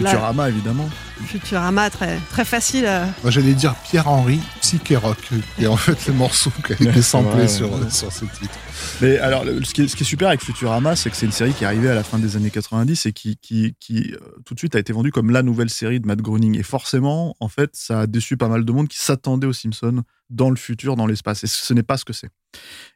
[0.00, 0.88] là, Futurama, évidemment.
[1.24, 2.84] Futurama, très très facile.
[2.86, 5.18] euh, Moi, j'allais dire Pierre-Henri Psyché Rock,
[5.56, 7.90] qui est en fait le morceau qui a été Ouais, samplé ouais, sur, ouais.
[7.90, 8.54] sur ce titre.
[9.00, 11.32] Mais alors, ce qui, est, ce qui est super avec Futurama, c'est que c'est une
[11.32, 14.18] série qui est arrivée à la fin des années 90 et qui, qui, qui euh,
[14.44, 16.58] tout de suite a été vendue comme la nouvelle série de Matt Groening.
[16.58, 20.02] Et forcément, en fait, ça a déçu pas mal de monde qui s'attendait aux Simpsons
[20.30, 21.44] dans le futur, dans l'espace.
[21.44, 22.28] Et ce n'est pas ce que c'est.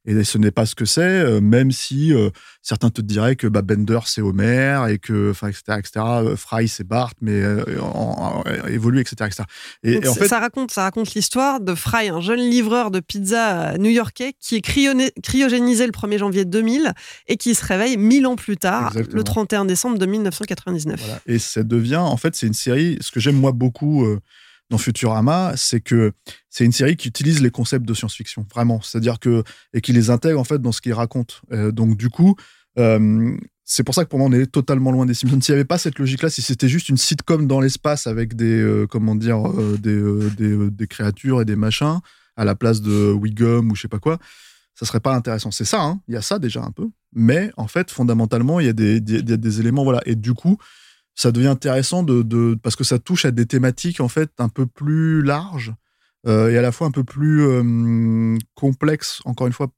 [0.07, 2.31] Et ce n'est pas ce que c'est, euh, même si euh,
[2.63, 5.91] certains te diraient que bah, Bender c'est Homer et que, enfin, etc., etc.
[5.97, 7.45] euh, Fry c'est Bart, mais
[7.79, 7.85] en,
[8.41, 9.43] en- évolue, etc., etc.
[9.83, 12.41] Et, Donc, et en ça- fait, ça raconte, ça raconte l'histoire de Fry, un jeune
[12.41, 14.61] livreur de pizza new-yorkais qui est
[15.23, 16.93] cryogénisé le 1er janvier 2000
[17.29, 19.17] et qui se réveille mille ans plus tard, Exactement.
[19.19, 20.99] le 31 décembre de 1999.
[21.01, 21.21] Voilà.
[21.27, 22.97] Et ça devient, en fait, c'est une série.
[23.03, 24.21] Ce que j'aime moi beaucoup euh,
[24.71, 26.13] dans Futurama, c'est que
[26.49, 28.81] c'est une série qui utilise les concepts de science-fiction, vraiment.
[28.81, 29.43] C'est-à-dire que
[29.75, 31.43] et qui les intègre en fait dans ce qu'il raconte.
[31.53, 32.37] Euh, donc du coup.
[32.79, 33.37] euh,
[33.73, 35.41] c'est pour ça que pour moi on est totalement loin des Simpsons.
[35.41, 38.61] S'il n'y avait pas cette logique-là, si c'était juste une sitcom dans l'espace avec des
[38.61, 39.43] euh, comment dire
[39.79, 40.03] des,
[40.71, 42.01] des, créatures et des machins
[42.37, 44.19] à la place de Wiggum ou je sais pas quoi,
[44.75, 45.53] ça serait pas intéressant.
[45.53, 46.01] C'est ça, hein.
[46.09, 46.89] il y a ça déjà un peu.
[47.13, 50.01] Mais en fait, fondamentalement, il y a des, des- des éléments, voilà.
[50.05, 50.57] Et du coup,
[51.15, 54.49] ça devient intéressant de, de- parce que ça touche à des thématiques en fait un
[54.49, 55.75] peu plus larges
[56.27, 59.21] euh, et à la fois un peu plus euh, complexes.
[59.25, 59.69] Encore une fois,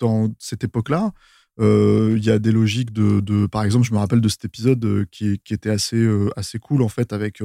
[0.00, 1.12] dans cette époque-là,
[1.60, 4.44] euh, il y a des logiques de, de- par exemple, je me rappelle de cet
[4.44, 7.42] épisode euh, qui, qui était assez assez cool en fait avec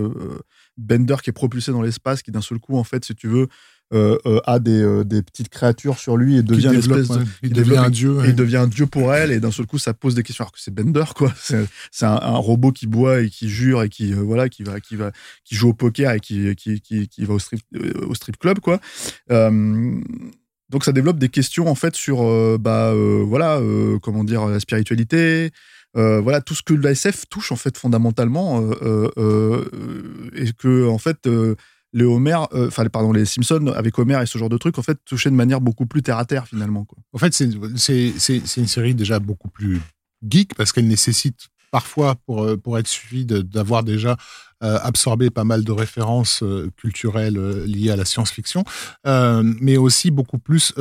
[0.77, 3.47] Bender qui est propulsé dans l'espace, qui d'un seul coup en fait, si tu veux,
[3.93, 7.77] euh, euh, a des, euh, des petites créatures sur lui et devient développe, de, il
[7.77, 8.11] un dieu.
[8.13, 8.29] ouais.
[8.29, 10.51] il devient un dieu pour elle et d'un seul coup ça pose des questions alors
[10.51, 14.13] que c'est Bender quoi c'est un, un robot qui boit et qui jure et qui
[14.13, 15.11] voilà qui va qui va
[15.43, 17.61] qui joue au poker et qui qui, qui, qui va au strip
[18.01, 18.79] au strip club quoi
[19.29, 22.93] donc ça développe des questions en fait sur bah
[23.25, 23.61] voilà
[24.01, 25.51] comment dire la spiritualité
[25.95, 30.87] euh, voilà tout ce que l'ASF touche en fait fondamentalement euh, euh, euh, et que
[30.87, 31.29] en fait
[31.93, 34.81] les Homer, euh, enfin pardon les Simpsons avec Homer et ce genre de trucs en
[34.81, 36.85] fait touchaient de manière beaucoup plus terre à terre finalement.
[37.13, 37.47] En fait, c'est
[38.57, 39.79] une série déjà beaucoup plus
[40.27, 44.17] geek parce qu'elle nécessite parfois, pour, euh, pour être suivie, d'avoir déjà
[44.63, 46.43] euh, absorbé pas mal de références
[46.77, 48.63] culturelles liées à la science-fiction,
[49.05, 50.73] mais aussi beaucoup plus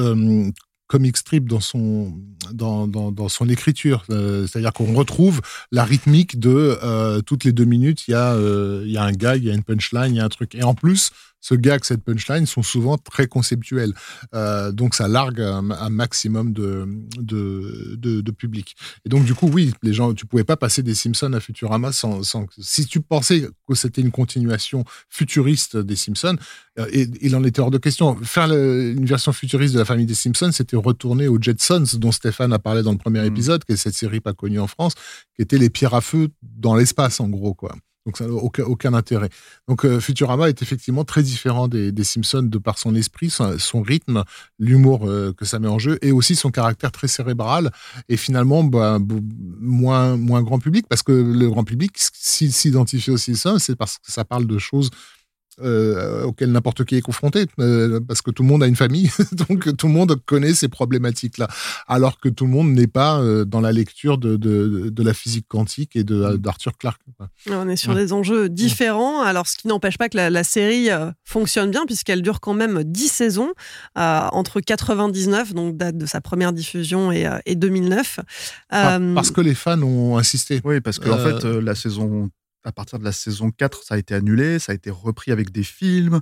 [0.92, 2.12] comic strip dans son,
[2.52, 4.05] dans, dans, son écriture.
[4.11, 8.35] Euh, C'est-à-dire qu'on retrouve la rythmique de euh, toutes les deux minutes, il y, a,
[8.35, 10.55] euh, y a un gag, il y a une punchline, il y a un truc.
[10.55, 11.11] Et en plus,
[11.42, 13.92] ce gag, cette punchline sont souvent très conceptuels.
[14.35, 16.87] Euh, donc ça largue un, un maximum de,
[17.18, 18.76] de, de, de, public.
[19.05, 21.92] Et donc du coup, oui, les gens, tu pouvais pas passer des Simpsons à Futurama
[21.92, 26.37] sans, sans si tu pensais que c'était une continuation futuriste des Simpsons,
[26.78, 28.16] euh, et, il en était hors de question.
[28.22, 32.12] Faire le, une version futuriste de la famille des Simpsons, c'était retourner aux Jetsons dont
[32.12, 33.26] Stéphane a parlé dans le premier Mm.
[33.33, 34.94] épisode, qui est cette série pas connue en France,
[35.35, 37.74] qui était les pierres à feu dans l'espace en gros quoi.
[38.05, 39.29] Donc ça n'a aucun, intérêt.
[39.69, 43.83] Donc euh, Futurama est effectivement très différent des, des Simpsons de par son esprit, son,
[43.83, 44.25] rythme,
[44.59, 47.71] l'humour euh, que ça met en jeu et aussi son caractère très cérébral
[48.09, 48.99] et finalement bah,
[49.61, 53.99] moins, moins grand public parce que le grand public, s'il s'identifie aux Simpsons, c'est parce
[53.99, 54.91] que ça parle de choses
[55.61, 59.11] euh, auxquelles n'importe qui est confronté, euh, parce que tout le monde a une famille,
[59.49, 61.49] donc tout le monde connaît ces problématiques-là,
[61.88, 65.15] alors que tout le monde n'est pas euh, dans la lecture de, de, de la
[65.15, 67.01] physique quantique et de- d'Arthur Clarke.
[67.51, 67.97] On est sur Ouais.
[68.05, 71.85] des enjeux différents, alors ce qui n'empêche pas que la, la série euh, fonctionne bien,
[71.87, 73.53] puisqu'elle dure quand même 10 saisons,
[73.99, 78.21] euh, entre 99, donc date de sa première diffusion, et, et 2009.
[78.71, 80.61] Par- Euh, Parce que les fans ont insisté.
[80.65, 82.31] Oui, parce que en fait, euh, la saison,
[82.64, 85.51] à partir de la saison 4, ça a été annulé, ça a été repris avec
[85.51, 86.20] des films,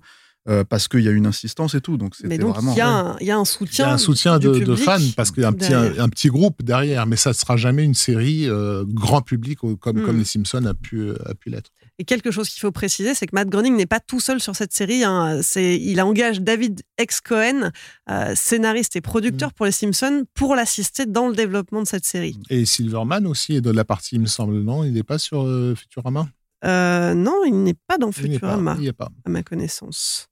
[0.49, 1.99] euh, parce qu'il y a eu une insistance et tout.
[1.99, 2.73] Donc mais c'était donc, vraiment.
[2.73, 3.87] il y, a un- il y a un Il y soutien.
[3.89, 6.03] a un soutien du de, fans parce qu'il y a un petit, un, derrière.
[6.05, 9.99] un petit groupe derrière, mais ça ne sera jamais une série euh, grand public comme,
[10.01, 10.05] Mm.
[10.07, 11.71] comme les Simpsons a pu, a pu l'être.
[12.01, 14.57] Et quelque chose qu'il faut préciser, c'est que Matt Groening n'est pas tout seul sur
[14.57, 15.05] cette série.
[15.05, 15.41] hein.
[15.43, 17.21] C'est, il engage David X.
[17.21, 17.71] Cohen,
[18.09, 19.03] euh, scénariste et Mm.
[19.03, 22.39] producteur pour les Simpsons, pour l'assister dans le développement de cette série.
[22.49, 24.83] Et Silverman aussi est de la partie, il me semble, non?
[24.83, 26.27] Il n'est pas sur euh, Futurama?
[26.65, 28.47] Euh, non, il n'est pas dans Il n'y est pas.
[28.49, 28.77] Futurama.
[28.81, 29.11] Il est pas.
[29.27, 30.29] à ma connaissance.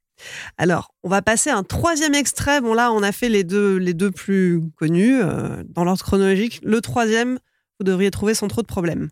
[0.57, 2.63] Alors, on va passer à un troisième extrait.
[2.63, 5.21] Bon, là, on a fait les deux, les deux plus connus
[5.69, 6.61] dans l'ordre chronologique.
[6.65, 7.39] Le troisième,
[7.79, 9.11] vous devriez trouver sans trop de problèmes.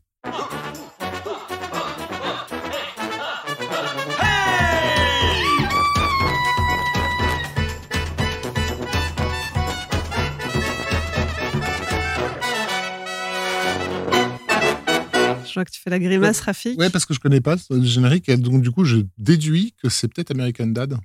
[15.57, 16.79] Vois que tu fais la grimace, Rafik.
[16.79, 19.89] Ouais, parce que je connais pas ce générique, et donc du coup, je déduis que
[19.89, 20.97] c'est peut-être American Dad.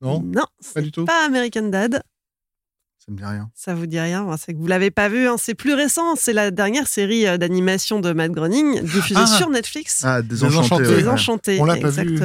[0.00, 0.22] Non?
[0.22, 1.04] Non, Pas du tout.
[1.04, 2.02] pas American Dad.
[3.04, 3.50] Ça me dit rien.
[3.54, 5.26] Ça vous dit rien, hein, c'est que vous l'avez pas vu.
[5.28, 6.14] hein, C'est plus récent.
[6.14, 9.26] C'est la dernière série euh, d'animation de Matt Groening diffusée Ah.
[9.26, 10.02] sur Netflix.
[10.04, 10.84] Ah, Désenchanté.
[10.84, 11.52] Désenchanté.
[11.54, 12.18] ouais, On l'a pas vu.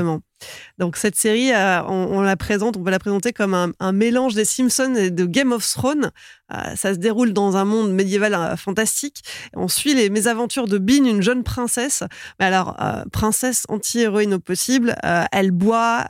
[0.80, 4.46] Donc cette série, euh, on, la présente, on peut la présenter comme un, mélange des
[4.46, 6.12] Simpsons et de Game of Thrones.
[6.52, 9.22] Euh, ça se déroule dans un monde médiéval euh, fantastique.
[9.56, 12.04] On suit les mésaventures de Bean, une jeune princesse.
[12.40, 12.76] Mais alors,
[13.12, 14.96] princesse anti-héroïne au possible.
[15.32, 16.06] Elle boit,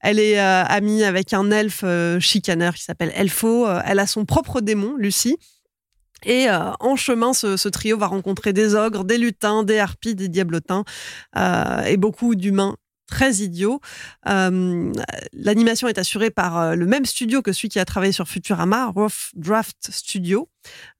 [0.00, 1.84] elle est amie avec un elfe
[2.18, 3.68] chicaneur qui s'appelle Elfo.
[3.84, 5.36] Elle a son propre démon, Lucie.
[6.24, 10.84] Et en chemin, ce, trio va rencontrer des ogres, des lutins, des harpies, des diablotins
[11.86, 12.76] et beaucoup d'humains
[13.12, 13.80] très idiots.
[14.26, 14.90] Euh,
[15.34, 18.86] L'animation est assurée par euh, le même studio que celui qui a travaillé sur Futurama,
[18.86, 20.48] Rough Draft Studio.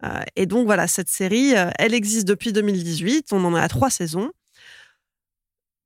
[0.04, 3.32] Euh, et donc voilà, cette série, elle existe depuis 2018.
[3.32, 4.30] On en est à trois saisons.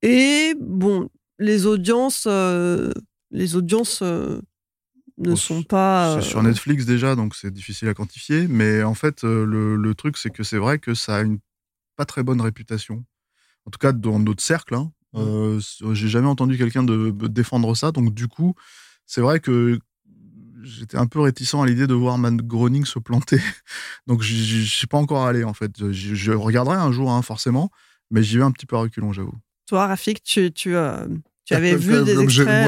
[0.03, 1.09] Et bon,
[1.39, 2.93] les audiences, euh,
[3.31, 4.41] les audiences ne
[5.19, 6.19] Bon, sont pas.
[6.21, 8.49] C'est sur Netflix déjà, donc c'est difficile à quantifier.
[8.49, 11.39] Mais en fait, le, le truc, c'est que c'est vrai que ça a une
[11.97, 13.05] pas très bonne réputation.
[13.65, 14.93] En tout cas, dans notre cercle, hein.
[15.15, 17.93] Euh, c- j'ai jamais entendu quelqu'un de, de défendre ça.
[17.93, 18.55] Donc du coup,
[19.07, 19.79] c'est vrai que
[20.63, 23.41] j'étais un peu réticent à l'idée de voir Matt Groening se planter.
[24.07, 25.71] donc j'y- j'y suis pas encore allé en fait.
[25.93, 27.71] Je, je regarderai un jour, hein, forcément,
[28.11, 29.35] mais j'y vais un petit peu à reculons, j'avoue.
[29.69, 31.07] Toi, Rafik, tu, tu, euh,
[31.45, 32.67] tu avais Comme- vu comme- des extraits,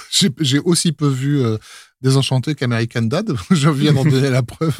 [0.40, 1.56] j'ai aussi peu vu euh,
[2.02, 3.32] Désenchanté qu'American Dad.
[3.50, 4.76] je viens d'en donner la preuve.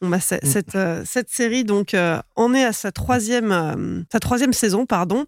[0.00, 0.38] Bon, bah, Mm.
[0.42, 4.86] cette, euh, cette série donc euh, en est à sa troisième, euh, sa troisième saison,
[4.86, 5.24] pardon.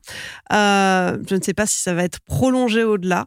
[0.50, 3.26] Je ne sais pas si ça va être prolongé au-delà,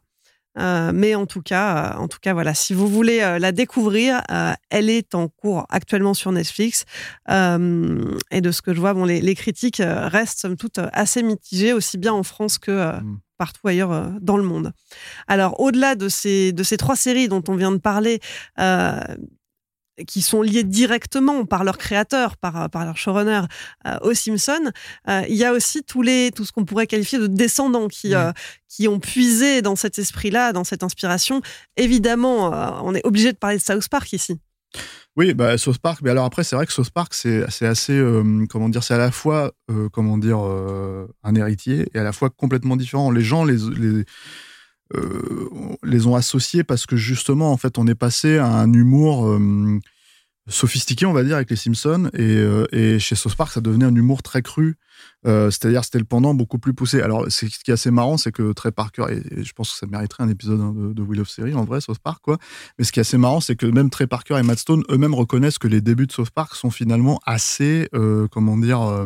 [0.57, 2.53] mais en tout cas, en tout cas, voilà.
[2.53, 4.21] Si vous voulez la découvrir,
[4.69, 6.85] elle est en cours actuellement sur Netflix.
[7.29, 11.73] Et de ce que je vois, bon, les, les critiques restent somme toute assez mitigées,
[11.73, 13.19] aussi bien en France que Mm.
[13.37, 14.73] partout ailleurs dans le monde.
[15.27, 18.19] Alors, au-delà de ces, de ces trois séries dont on vient de parler,
[18.59, 18.99] euh,
[20.07, 23.47] qui sont liées directement par leurs créateurs, par, par leurs showrunners
[23.85, 24.71] euh, aux Simpsons,
[25.07, 28.15] euh, il y a aussi tous les, tout ce qu'on pourrait qualifier de descendants qui,
[28.15, 28.31] euh,
[28.67, 31.41] qui ont puisé dans cet esprit-là, dans cette inspiration.
[31.77, 32.51] Évidemment,
[32.83, 34.39] on est obligé de parler de South Park ici.
[35.15, 35.99] Oui, bah, South Park.
[36.01, 38.93] Mais alors après, c'est vrai que South Park, c'est c'est assez, euh, comment dire, c'est
[38.93, 43.11] à la fois, euh, comment dire, euh, un héritier et à la fois complètement différent.
[43.11, 44.05] Les gens les, les,
[44.95, 45.49] euh,
[45.83, 49.79] les ont associés parce que justement, en fait, on est passé à un humour euh,
[50.47, 52.09] sophistiqué, on va dire, avec les Simpsons.
[52.13, 54.77] Et, euh, et chez South Park, ça devenait un humour très cru.
[55.23, 57.01] C'est-à-dire, c'était le pendant beaucoup plus poussé.
[57.01, 59.85] Alors, ce qui est assez marrant, c'est que Trey Parker, et, je pense que ça
[59.85, 62.37] mériterait un épisode hein, de, de Wheel of Series, en vrai, South Park, quoi.
[62.77, 65.13] Mais ce qui est assez marrant, c'est que même Trey Parker et Matt Stone eux-mêmes
[65.13, 67.89] reconnaissent que les débuts de South Park sont finalement assez,
[68.31, 69.05] comment dire,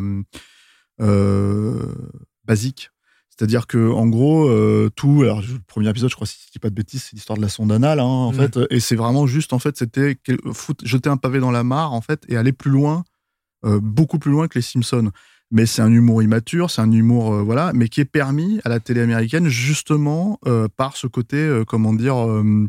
[2.46, 2.90] basiques.
[3.36, 5.22] C'est-à-dire que en gros, euh, tout.
[5.22, 7.42] Alors, le premier épisode, je crois, si je dis pas de bêtises, c'est l'histoire de
[7.42, 8.38] la sonde anale, hein, en Mhm.
[8.38, 8.58] fait.
[8.70, 10.16] Et c'est vraiment juste, en fait, c'était
[10.84, 13.02] jeter un pavé dans la mare, en fait, et aller plus loin,
[13.64, 15.10] euh, beaucoup plus loin que les Simpsons.
[15.50, 18.68] Mais c'est un humour immature, c'est un humour, euh, voilà, mais qui est permis à
[18.68, 22.68] la télé américaine justement euh, par ce côté, euh, comment dire, euh,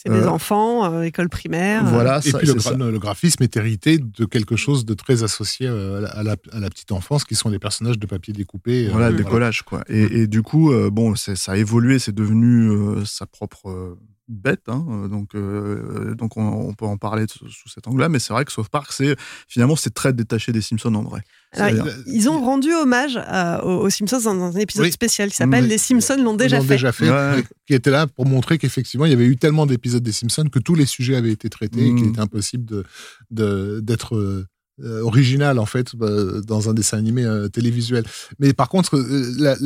[0.00, 1.84] C'est des Euh, enfants, euh, école primaire.
[1.86, 2.18] voilà.
[2.24, 2.76] Et ça- puis le, ça.
[2.76, 6.60] graphisme est hérité de quelque chose de très associé euh, à la, à la- à
[6.60, 8.86] la petite enfance, qui sont les personnages de papier découpé.
[8.86, 9.82] euh, Voilà, le décollage, quoi.
[9.88, 13.70] Et, et du coup, euh, bon, c'est- ça a évolué, c'est devenu euh, sa propre
[13.70, 13.98] euh,
[14.28, 18.08] bête, hein, euh, donc, euh, donc on, on peut en parler sous, sous cet angle-là,
[18.08, 19.16] mais c'est vrai que South Park, c'est
[19.48, 21.22] finalement, c'est très détaché des Simpsons en vrai.
[21.52, 24.92] Alors, ils- ont rendu hommage à- aux, aux Simpsons dans un épisode Oui.
[24.92, 25.70] spécial qui s'appelle Oui.
[25.70, 26.74] Les Simpsons l'ont déjà Ils l'ont fait.
[26.74, 27.42] déjà fait, Ouais.
[27.66, 30.58] qui était là pour montrer qu'effectivement, il y avait eu tellement d'épisodes des Simpsons que
[30.58, 32.10] tous les sujets avaient été traités et qu'il Mm.
[32.10, 32.84] était impossible de-
[33.30, 34.46] de- d'être
[34.80, 36.08] euh, euh, original, en fait, bah,
[36.46, 38.04] dans un dessin animé euh, télévisuel.
[38.38, 39.56] Mais par contre, euh, la,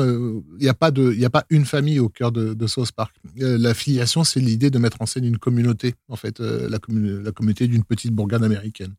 [0.00, 2.66] euh, il n'y a, pas de- il a pas une famille au cœur de, de
[2.66, 3.14] South Park.
[3.40, 6.78] Euh, la filiation, c'est l'idée de mettre en scène une communauté, en fait, euh, la
[7.32, 8.94] communauté d'une petite bourgade américaine.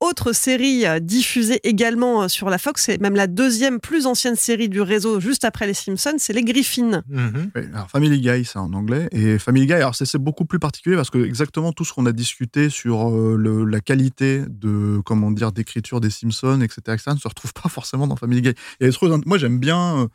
[0.00, 4.36] Autre série euh, diffusée également euh, sur la Fox, c'est même la deuxième plus ancienne
[4.36, 7.02] série du réseau juste après les Simpsons, c'est les Griffins.
[7.54, 9.08] Oui, alors Family Guy, c'est en anglais.
[9.12, 12.12] Et Family Guy, alors c'est beaucoup plus particulier parce que exactement tout ce qu'on a
[12.12, 17.18] discuté sur euh, le- la qualité de, comment dire, d'écriture des Simpsons, etc., etc., ne
[17.18, 18.54] se retrouve pas forcément dans Family Guy.
[19.26, 20.08] Moi, j'aime bien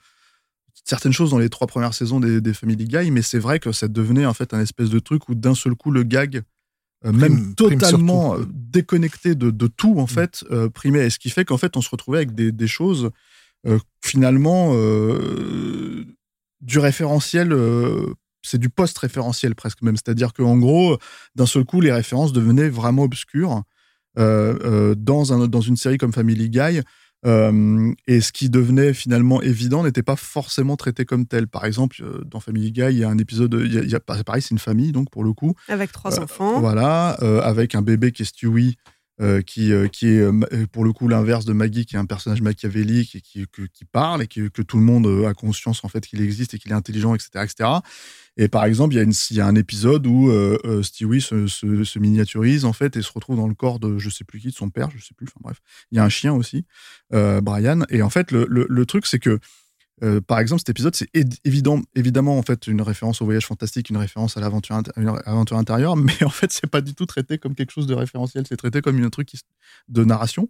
[0.85, 3.71] certaines choses dans les trois premières saisons des, des Family Guy, mais c'est vrai que
[3.71, 6.41] ça devenait en fait un espèce de truc où d'un seul coup le gag,
[7.05, 11.07] euh, même totalement euh, déconnecté de, de tout en fait, euh, primait.
[11.07, 13.09] Et ce qui fait qu'en fait on se retrouvait avec des, des choses
[14.01, 14.73] finalement
[16.61, 17.53] du référentiel.
[18.41, 20.97] c'est du post-référentiel presque même, c'est-à-dire qu'en gros,
[21.35, 23.63] d'un seul coup, les références devenaient vraiment obscures
[24.17, 26.81] euh, euh, dans, un, dans une série comme Family Guy.
[27.25, 31.47] Euh, et ce qui devenait finalement évident n'était pas forcément traité comme tel.
[31.47, 33.89] Par exemple, euh, dans Family Guy, il y a un épisode, il y a, il
[33.89, 36.59] y a- pareil, c'est une famille, donc pour le coup, Avec trois Euh, enfants.
[36.61, 38.77] voilà, euh, avec un bébé qui est Stewie,
[39.21, 40.31] euh, qui, euh, qui est euh,
[40.71, 44.23] pour le coup l'inverse de Maggie, qui est un personnage machiavélique et qui, qui parle
[44.23, 46.75] et qui- que tout le monde a conscience en fait qu'il existe et qu'il est
[46.75, 47.69] intelligent, etc., etc.
[48.37, 50.31] Et par exemple, il y, a une- il y a un épisode où
[50.83, 54.09] Stewie se, se- se miniaturise en fait et se retrouve dans le corps de je
[54.09, 55.25] sais plus qui, de son père, je sais plus.
[55.27, 55.57] Enfin bref,
[55.91, 56.65] il y a un chien aussi,
[57.11, 57.81] Brian.
[57.89, 59.39] Et en fait, le- le truc c'est que
[60.03, 61.09] euh, par exemple, cet épisode, c'est
[61.45, 64.75] évident, évidemment en fait une référence au voyage fantastique, une référence à l'aventure
[65.57, 68.57] intérieure, mais en fait, c'est pas du tout traité comme quelque chose de référentiel, c'est
[68.57, 69.31] traité comme un truc
[69.87, 70.49] de narration.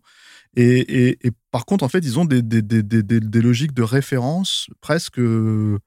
[0.55, 3.83] Et, et- et par contre, en fait, ils ont des, des, des, des, logiques de
[3.83, 5.19] référence presque.
[5.19, 5.77] euh,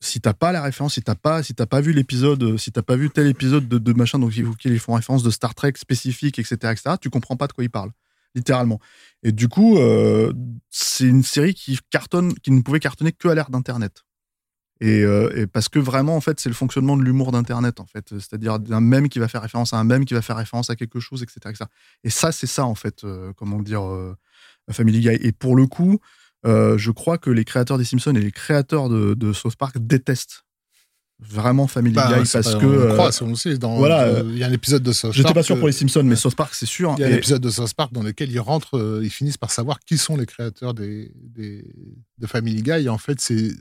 [0.00, 2.70] si t'as pas la référence, si t'as pas, si t'as pas vu l'épisode, euh, si
[2.70, 5.72] t'as pas vu tel épisode de, de machin, donc ils font référence de Star Trek
[5.76, 7.92] spécifique, etc., etc., tu comprends pas de quoi ils parlent,
[8.36, 8.78] littéralement.
[9.24, 10.32] Et du coup, euh,
[10.70, 14.04] c'est une série qui cartonne, qui ne pouvait cartonner que à l'ère d'Internet.
[14.80, 17.86] Et, euh, et parce que vraiment, en fait, c'est le fonctionnement de l'humour d'Internet, en
[17.86, 18.10] fait.
[18.10, 20.76] C'est-à-dire d'un mème qui va faire référence à un mème qui va faire référence à
[20.76, 21.40] quelque chose, etc.
[21.46, 21.64] etc.
[22.04, 23.82] Et ça, c'est ça, en fait, euh, comment dire,
[24.70, 25.08] Family Guy.
[25.08, 25.98] Et pour le coup,
[26.44, 30.45] je crois que les créateurs des Simpsons et les créateurs de, de South Park détestent
[31.18, 32.66] vraiment Family Bah, Guy parce pas- que.
[32.66, 33.56] on euh, croit, c'est- on le sait.
[33.58, 35.34] Dans, voilà, euh, il y a un épisode de South J'étais Park.
[35.36, 36.16] pas sûr pour les euh, Simpsons, mais.
[36.16, 36.94] South Park, c'est sûr.
[36.98, 39.38] Il y a un épisode de South Park dans lequel ils rentrent, euh, ils finissent
[39.38, 41.64] par savoir qui sont les créateurs des, des,
[42.18, 42.84] de Family Guy.
[42.84, 43.52] Et en fait, c'est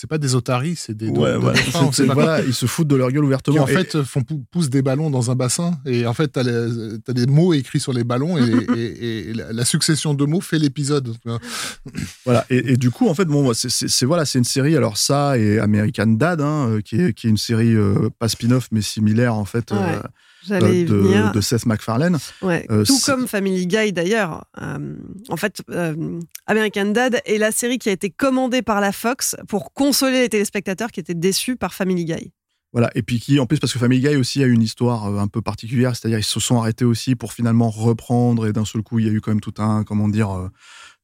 [0.00, 1.58] c'est pas des otaries, c'est des Ouais, de- voilà.
[1.92, 3.62] C'est- voilà, ils se foutent de leur gueule qui ouvertement.
[3.64, 6.42] en Et- fait font pou- poussent des ballons dans un bassin et en fait t'as
[6.42, 8.40] les- t'as des mots écrits sur les ballons et,
[8.78, 11.14] et- et la, la succession de mots fait l'épisode.
[12.24, 14.76] Voilà, et, et du coup, en fait, bon, c'est- c'est c'est- voilà, c'est une série.
[14.76, 18.28] Alors ça et American Dad, hein, euh, qui, est, qui est une série euh, pas
[18.28, 20.00] spin-off mais similaire en fait Ouais, euh,
[20.48, 20.56] de,
[20.94, 21.32] venir.
[21.32, 22.18] de Seth MacFarlane.
[22.42, 24.44] Ouais, Euh, tout comme Family Guy d'ailleurs.
[24.60, 24.96] Euh,
[25.28, 29.36] en fait, euh, American Dad est la série qui a été commandée par la Fox
[29.48, 32.32] pour consoler les téléspectateurs qui étaient déçus par Family Guy.
[32.72, 35.18] Voilà, et puis qui, en plus, parce que Family Guy aussi a une histoire euh,
[35.18, 38.82] un peu particulière, c'est-à-dire ils se sont arrêtés aussi pour finalement reprendre, et d'un seul
[38.82, 40.48] coup, il y a eu quand même tout un, comment dire, euh,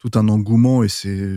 [0.06, 1.36] tout un engouement, et c'est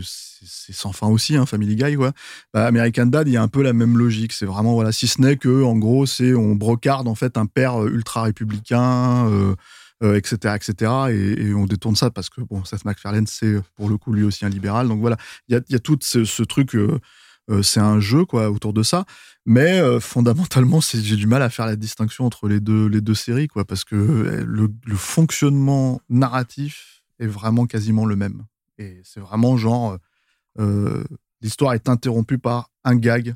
[0.71, 2.11] sans fin aussi, hein, Family Guy, quoi.
[2.53, 5.07] Bah, American Dad, il y a un peu la même logique, c'est vraiment, voilà, si
[5.07, 9.27] ce n'est que, en gros, c'est on brocarde en fait un père euh, ultra républicain,
[9.27, 9.55] euh,
[10.03, 13.97] euh, etc., etc., et, on détourne ça parce que, bon, Seth MacFarlane, c'est pour le
[13.97, 16.77] coup lui aussi un libéral, donc voilà, il y a, tout ce, truc.
[17.63, 19.05] c'est un jeu quoi autour de ça,
[19.45, 23.47] mais fondamentalement, j'ai du mal à faire la distinction entre les deux les deux séries
[23.47, 28.45] quoi, parce que le fonctionnement narratif est vraiment quasiment le même.
[28.79, 29.97] Et c'est vraiment genre
[30.59, 31.03] euh,
[31.41, 33.35] l'histoire est interrompue par un gag,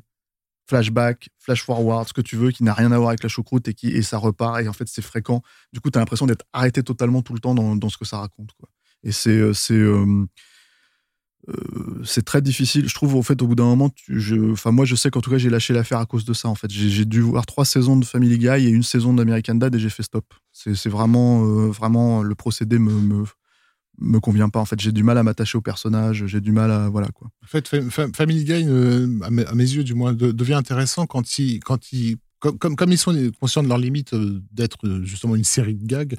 [0.68, 3.68] flashback, flash forward, ce que tu veux, qui n'a rien à voir avec la choucroute
[3.68, 5.42] et qui et ça repart et en fait c'est fréquent.
[5.72, 8.04] Du coup, tu as l'impression d'être arrêté totalement tout le temps dans, dans ce que
[8.06, 8.50] ça raconte.
[9.02, 10.26] Et c'est euh, c'est euh,
[11.48, 12.88] euh, très difficile.
[12.88, 15.38] Je trouve, au fait, au bout d'un moment, tu- moi, je sais qu'en tout cas,
[15.38, 16.48] j'ai lâché l'affaire à cause de ça.
[16.48, 19.74] En fait, j'ai dû voir trois saisons de Family Guy et une saison d'American Dad
[19.74, 20.24] et j'ai fait stop.
[20.52, 23.24] C'est c'est vraiment, euh, vraiment, le procédé me,
[23.98, 24.60] me convient pas.
[24.60, 26.24] En fait, j'ai du mal à m'attacher au personnage.
[26.26, 27.28] J'ai du mal à, voilà quoi.
[27.42, 31.06] En fait, Fam- Fam- Family Guy, euh, à, mes, yeux du moins, de- devient intéressant
[31.06, 34.76] quand ils, quand ils, comme, comme, comme ils sont conscients de leur limite euh, d'être
[34.86, 36.16] euh, justement une série de gags,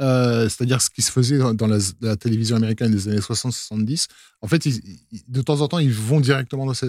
[0.00, 4.06] euh, c'est-à-dire ce qui se faisait dans, la, la télévision américaine des années 60-70,
[4.42, 6.86] en fait, ils- ils- de temps en temps, ils vont directement dans ces,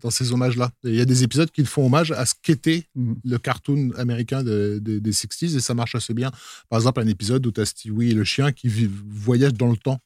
[0.00, 0.70] dans ces hommages-là.
[0.84, 3.16] Il y a des épisodes qui font hommage à ce qu'était Mhm.
[3.24, 6.30] le cartoon américain de- de- des 60s et ça marche assez bien.
[6.70, 9.70] Par exemple, un épisode où tu as Stewie et le chien qui vivent- voyagent dans
[9.70, 9.98] le temps.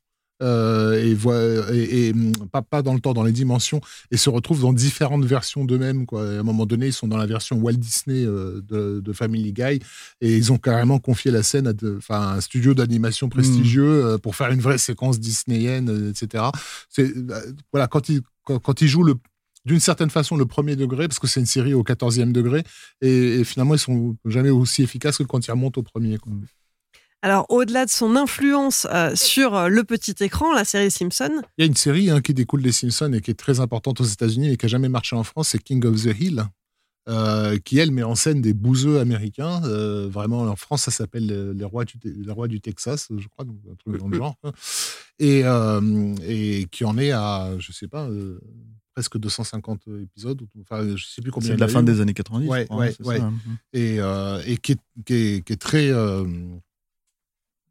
[0.42, 3.80] Euh, et, voient- et, et, hum, pas, pas dans le temps, dans les dimensions,
[4.10, 6.06] et se retrouvent dans différentes versions d'eux-mêmes.
[6.06, 6.24] Quoi.
[6.32, 9.12] Et à un moment donné, ils sont dans la version Walt Disney euh, de, de
[9.12, 9.80] Family Guy,
[10.20, 14.36] et ils ont carrément confié la scène à, de- un studio d'animation prestigieux euh, pour
[14.36, 16.44] faire une vraie séquence disneyienne, euh, etc.
[16.90, 17.12] C'est,
[17.72, 19.14] voilà, quand ils, quand, quand ils jouent le
[19.64, 22.62] d'une certaine façon le premier degré, parce que c'est une série au 14e degré,
[23.00, 26.18] et, et finalement ils sont jamais aussi efficaces que quand ils remontent au premier.
[26.18, 26.32] quoi.
[27.26, 31.62] Alors, au-delà de son influence euh, sur euh, le petit écran, la série Simpson, Il
[31.62, 34.04] y a une série hein, qui découle des Simpsons et qui est très importante aux
[34.04, 36.44] États-Unis et qui a jamais marché en France, c'est King of the Hill,
[37.08, 39.60] euh, qui elle met en scène des bouseux américains.
[39.64, 43.44] euh, vraiment, en France, ça s'appelle les rois, du, les rois du Texas, je crois,
[43.44, 44.36] donc un truc dans le genre.
[44.40, 44.52] quoi.
[45.18, 48.38] Et, euh, et qui en est à, je sais pas, euh,
[48.94, 50.40] presque 250 épisodes.
[50.60, 51.48] Enfin, je sais plus combien.
[51.48, 51.86] C'est de la fin eu.
[51.86, 52.48] des années 90.
[52.48, 53.18] Ouais, je crois, ouais, hein, ouais.
[53.18, 53.34] ça, hein.
[53.72, 56.24] et, euh, et qui, est, qui, est, qui est très euh,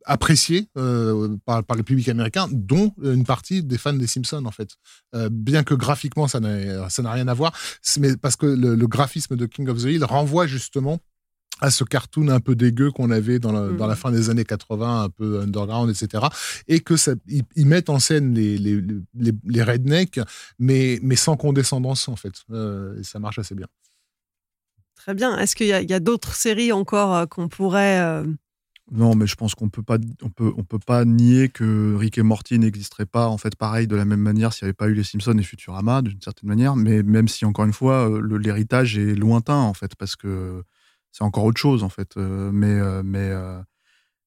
[0.06, 4.52] apprécié euh, par, par le public américain, dont une partie des fans des Simpsons, en
[4.52, 4.70] fait.
[5.16, 7.54] Euh, bien que graphiquement, ça n'a rien à voir,
[8.00, 11.00] mais parce que le, le graphisme de King of the Hill renvoie justement
[11.62, 14.44] à ce cartoon un peu dégueu qu'on avait dans la, dans la fin des années
[14.44, 16.26] 80, un peu underground, etc.
[16.68, 18.82] Et que ça, ils, ils mettent en scène les, les,
[19.18, 20.20] les, les rednecks,
[20.60, 22.44] mais, mais sans condescendance, en fait.
[22.52, 23.68] Euh, et ça marche assez bien.
[24.96, 25.38] très bien.
[25.38, 28.24] Est-ce qu'il y a, d'autres séries encore qu'on pourrait.
[28.92, 32.20] Non, mais je pense qu'on peut pas, on peut, on peut pas nier que Rick
[32.20, 34.88] et Morty n'existeraient pas en fait pareil de la même manière s'il n'y avait pas
[34.88, 36.76] eu les Simpsons et Futurama d'une certaine manière.
[36.76, 40.64] Mais même si encore une fois euh, l'héritage est lointain en fait parce que
[41.12, 42.16] c'est encore autre chose en fait.
[42.18, 43.32] Euh, mais euh, mais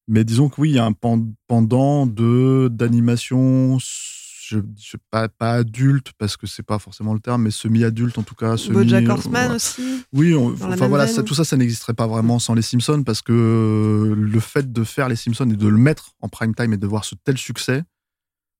[0.07, 3.77] mais disons que oui, il y a un pen- pendant de d'animation.
[4.49, 8.23] Je, je- pas, pas adulte parce que c'est pas forcément le terme, mais semi-adulte en
[8.23, 8.57] tout cas.
[8.57, 9.55] Semi, BoJack Horseman ouais.
[9.55, 13.21] aussi Oui, enfin voilà, ça- tout ça, ça n'existerait pas vraiment sans les Simpsons parce
[13.21, 16.73] que euh, le fait de faire les Simpsons et de le mettre en prime time
[16.73, 17.83] et de voir ce tel succès,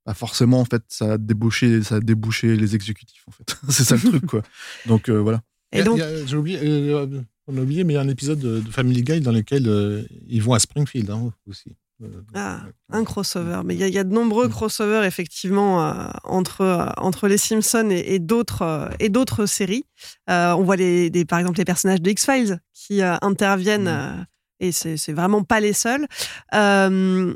[0.06, 3.58] bah forcément en fait, ça a débauché, ça a débouché les exécutifs en fait.
[3.70, 4.42] c'est ça le truc quoi.
[4.86, 5.42] Donc euh, voilà.
[5.72, 8.60] Et donc, J'ai oublié, euh, on a oublié, mais il y a un épisode de,
[8.60, 11.76] de Family Guy dans lequel euh, ils vont à Springfield hein, aussi.
[12.02, 12.98] Euh, Ah, ouais.
[12.98, 13.62] un crossover.
[13.66, 14.52] Mais il y, a- il y a de nombreux Mm.
[14.52, 15.94] crossovers, effectivement, euh,
[16.24, 19.86] entre, euh, entre les Simpsons et, et d'autres euh, séries.
[20.30, 24.20] Euh, on voit, les, par exemple, les personnages de X-Files qui euh, interviennent, Mm.
[24.20, 24.24] euh,
[24.62, 26.06] et c'est vraiment pas les seuls.
[26.54, 27.34] Euh,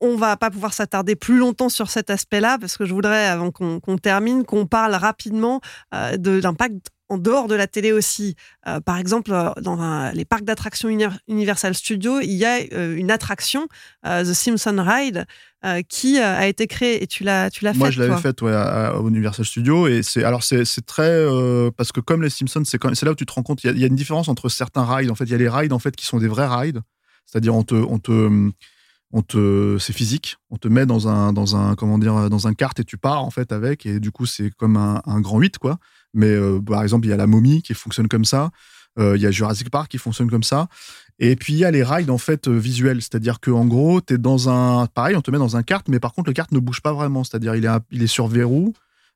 [0.00, 3.50] on va pas pouvoir s'attarder plus longtemps sur cet aspect-là, parce que je voudrais, avant
[3.50, 5.60] qu'on termine, qu'on parle rapidement
[5.94, 8.34] euh, de l'impact en dehors de la télé aussi.
[8.66, 12.60] Euh, par exemple, euh, dans un- les parcs d'attractions Uni- Universal Studios, il y a
[12.72, 13.68] euh, une attraction,
[14.06, 15.26] euh, The Simpson Ride,
[15.88, 17.02] qui a été créée.
[17.02, 19.86] Et tu l'as, tu l'as Moi, faite, je l'avais faite ouais, à, à Universal Studios
[19.88, 21.24] et c'est alors c'est très
[21.76, 23.72] parce que comme les Simpsons, c'est là où tu te rends compte il y, a-
[23.72, 25.10] il y a une différence entre certains rides.
[25.10, 26.80] En fait, il y a les rides en fait qui sont des vrais rides,
[27.24, 28.50] c'est-à-dire on te on te
[29.16, 32.52] on te c'est physique, on te met dans un dans un comment dire dans un
[32.54, 35.58] kart et tu pars en fait avec et du coup c'est comme un, grand 8
[35.58, 35.78] quoi.
[36.14, 38.50] Mais euh, par exemple il y a la momie qui fonctionne comme ça,
[38.98, 40.68] Euh, il y a Jurassic Park qui fonctionne comme ça.
[41.18, 44.00] Et puis il y a les rides en fait euh, visuels, c'est-à-dire que en gros
[44.00, 46.34] tu es dans un pareil on te met dans un kart mais par contre le
[46.34, 48.72] kart ne bouge pas vraiment, c'est-à-dire il est il est sur verrou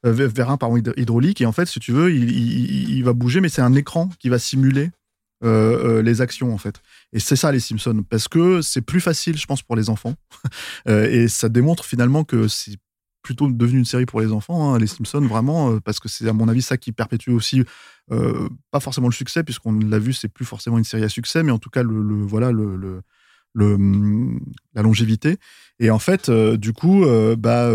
[0.07, 2.30] euh, vérin pardon, hyd- hydraulique et en fait si tu veux il,
[2.96, 4.90] il- va bouger mais c'est un écran qui va simuler
[6.09, 6.76] les actions en fait.
[7.12, 10.14] Et c'est ça les Simpsons parce que c'est plus facile je pense pour les enfants.
[10.88, 12.76] Euh, et ça démontre finalement que c'est
[13.22, 16.28] plutôt devenu une série pour les enfants hein, les Simpsons vraiment euh, parce que c'est
[16.28, 17.64] à mon avis ça qui perpétue aussi
[18.12, 21.42] euh, pas forcément le succès puisqu'on l'a vu c'est plus forcément une série à succès
[21.42, 24.40] mais en tout cas le, voilà le, le- hum,
[24.74, 25.36] la longévité.
[25.80, 27.04] Et en fait du coup
[27.36, 27.70] bah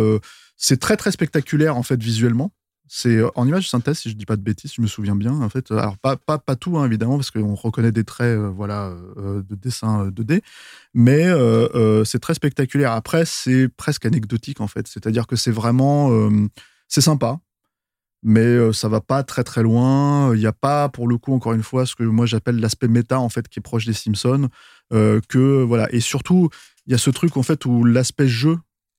[0.56, 2.52] c'est très très spectaculaire en fait visuellement
[2.88, 5.32] C'est euh, en image synthèse, si je dis pas de bêtises, je me souviens bien.
[5.42, 8.50] En fait, alors pas pas, pas tout hein, évidemment parce qu'on reconnaît des traits, euh,
[8.50, 10.42] voilà, euh, de dessin 2D,
[10.94, 12.92] mais euh, euh, c'est très spectaculaire.
[12.92, 14.88] Après, c'est presque anecdotique en fait.
[14.88, 16.48] C'est-à-dire que c'est vraiment, euh,
[16.88, 17.40] c'est sympa,
[18.24, 20.34] mais euh, ça va pas très très loin.
[20.36, 22.88] Il n'y a pas, pour le coup, encore une fois, ce que moi j'appelle l'aspect
[22.88, 24.50] méta en fait, qui est proche des Simpsons.
[24.94, 26.50] euh, que voilà, et surtout,
[26.88, 28.58] il y a ce truc en fait où l'aspect jeu,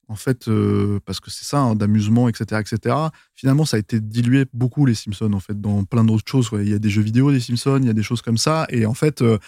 [0.09, 2.96] en fait, euh, parce que c'est ça, hein, d'amusement, etc., etc.
[3.34, 6.50] Finalement, ça a été dilué beaucoup les Simpsons en fait dans plein d'autres choses.
[6.52, 8.66] Il y a des jeux vidéo des Simpsons, il y a des choses comme ça,
[8.70, 9.38] et en fait, euh,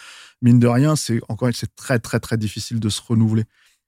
[0.42, 3.44] mine de rien, c'est encore c'est très très très difficile de se renouveler.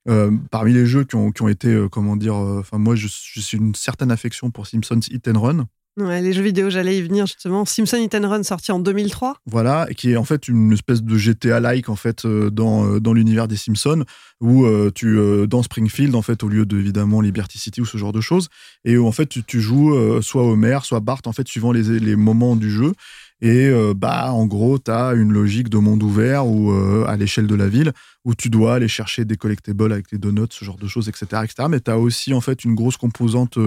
[0.08, 3.40] Euh, parmi les jeux qui ont, qui ont été, comment dire, enfin moi, je, je
[3.40, 5.66] suis une certaine affection pour Simpsons Hit and Run.
[5.99, 7.64] Ouais, les jeux vidéo, j'allais y venir justement.
[7.64, 9.38] Simpson Hit and Run sorti en 2003.
[9.46, 13.12] Voilà, qui est en fait une espèce de GTA-like en fait euh, dans, euh, dans
[13.12, 14.05] l'univers des Simpsons,
[14.40, 15.18] où euh, tu
[15.49, 18.49] dans Springfield en fait au lieu de évidemment Liberty City ou ce genre de choses,
[18.84, 22.14] et où en fait tu, joues soit Homer, soit Bart en fait suivant les, les
[22.14, 22.92] moments du jeu.
[23.40, 26.72] Et bah en gros tu as une logique de monde ouvert ou
[27.07, 27.92] à l'échelle de la ville
[28.24, 31.42] où tu dois aller chercher des collectibles avec des donuts, ce genre de choses, etc.,
[31.44, 31.68] etc.
[31.68, 33.59] Mais tu as aussi en fait une grosse composante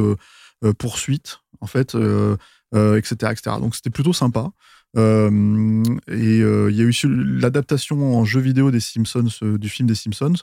[0.77, 2.35] poursuite en fait, euh,
[2.75, 3.57] euh, etc., etc.
[3.59, 4.51] Donc c'était plutôt sympa.
[4.97, 9.95] Euh, et il y a eu l'adaptation en jeu vidéo des Simpsons, du film des
[9.95, 10.33] Simpsons,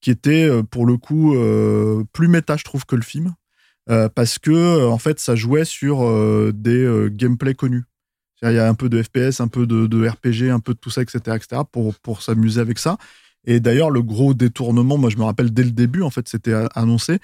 [0.00, 1.36] qui était pour le coup
[2.12, 3.34] plus méta, je trouve, que le film,
[3.86, 6.00] parce que en fait, ça jouait sur
[6.54, 7.84] des gameplays connus.
[8.42, 10.88] Il y a un peu de FPS, un peu de, RPG, un peu de tout
[10.88, 12.96] ça, etc., etc., pour s'amuser avec ça.
[13.46, 16.54] Et d'ailleurs, le gros détournement, moi je me rappelle dès le début, en fait, c'était
[16.74, 17.18] annoncé.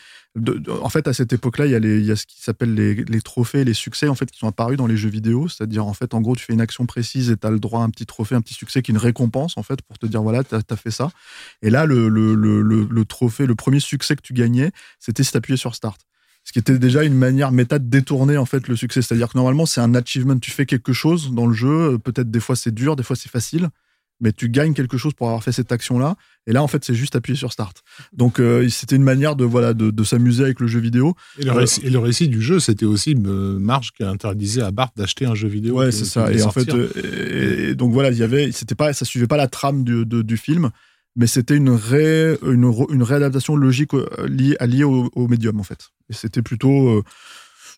[0.83, 4.09] En fait, à cette époque-là, il y a, ce qui s'appelle les, trophées, les succès,
[4.09, 5.49] en fait, qui sont apparus dans les jeux vidéo.
[5.49, 7.81] C'est-à-dire, en fait, en gros, tu fais une action précise et tu as le droit
[7.81, 10.07] à un petit trophée, un petit succès qui est une récompense, en fait, pour te
[10.07, 11.11] dire, voilà, tu as, fait ça.
[11.61, 15.59] Et là, le, le, trophée, le premier succès que tu gagnais, c'était si tu appuyais
[15.59, 16.01] sur Start.
[16.45, 19.03] Ce qui était déjà une manière méta de détourner en fait le succès.
[19.03, 22.39] C'est-à-dire que normalement c'est un achievement, tu fais quelque chose dans le jeu, peut-être des
[22.39, 23.69] fois c'est dur, des fois c'est facile,
[24.21, 26.17] mais tu gagnes quelque chose pour avoir fait cette action-là.
[26.47, 27.83] Et là en fait c'est juste appuyer sur Start.
[28.13, 31.15] Donc euh, c'était une manière de voilà de, de s'amuser avec le jeu vidéo.
[31.39, 34.63] Et le, Euh, récit, et le récit du jeu, c'était aussi euh, Marge qui interdisait
[34.63, 35.79] à Bart d'acheter un jeu vidéo.
[35.79, 36.33] Ouais, c'est ça.
[36.33, 39.37] Et en fait, et, et donc voilà, il y avait, c'était pas, ça suivait pas
[39.37, 40.71] la trame du, de- du film,
[41.17, 43.93] mais c'était une ré, une, une réadaptation logique
[44.29, 45.89] liée, liée au, au médium en fait.
[46.11, 46.89] Et c'était plutôt.
[46.99, 47.03] euh,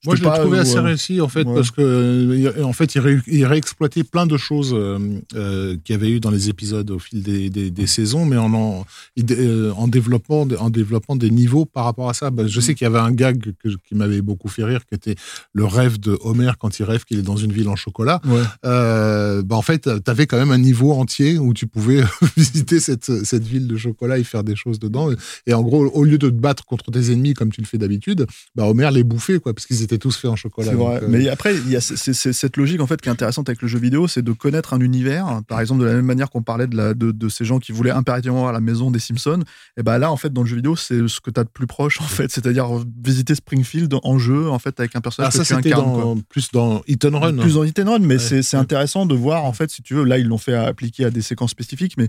[0.05, 1.55] Moi, je l'ai trouvé euh, assez réussi, en fait, ouais.
[1.55, 4.99] parce que euh, en fait, il, ré- il réexploitait plein de choses euh,
[5.35, 8.37] euh, qu'il y avait eu dans les épisodes au fil des, des- des saisons, mais
[8.37, 12.31] en, en, développant, en développant des niveaux par rapport à ça.
[12.31, 14.95] Bah, je sais qu'il y avait un gag que- qui m'avait beaucoup fait rire, qui
[14.95, 15.15] était
[15.53, 18.21] le rêve de Homer quand il rêve qu'il est dans une ville en chocolat.
[18.27, 18.43] Ouais.
[18.65, 22.03] Euh, bah, en fait, tu avais quand même un niveau entier où tu pouvais
[22.37, 25.11] visiter cette, cette ville de chocolat et faire des choses dedans.
[25.47, 27.79] Et en gros, au lieu de te battre contre tes ennemis comme tu le fais
[27.79, 30.69] d'habitude, bah, Homer les bouffait, quoi, parce qu'ils étaient tous faits en chocolat.
[30.71, 30.95] C'est vrai.
[31.01, 33.63] Donc, euh, Mais après, il y a cette logique en fait qui est intéressante avec
[33.63, 35.41] le jeu vidéo, c'est de connaître un univers.
[35.49, 37.73] Par exemple, de la même manière qu'on parlait de, la, de, de ces gens qui
[37.73, 39.43] voulaient impérativement voir la maison des Simpsons,
[39.77, 41.49] et ben là, en fait, dans le jeu vidéo, c'est ce que tu as de
[41.49, 42.69] plus proche, en fait, c'est-à-dire
[43.03, 45.93] visiter Springfield en jeu, en fait, avec un personnage Ah, que ça, tu c'était incarnes.
[45.95, 46.03] quoi.
[46.03, 47.37] dans, plus dans Hit and Run.
[47.39, 48.43] Plus dans Hit and Run, mais Ouais.
[48.43, 51.11] c'est intéressant de voir, en fait, si tu veux, là, ils l'ont fait appliquer à
[51.11, 52.09] des séquences spécifiques, mais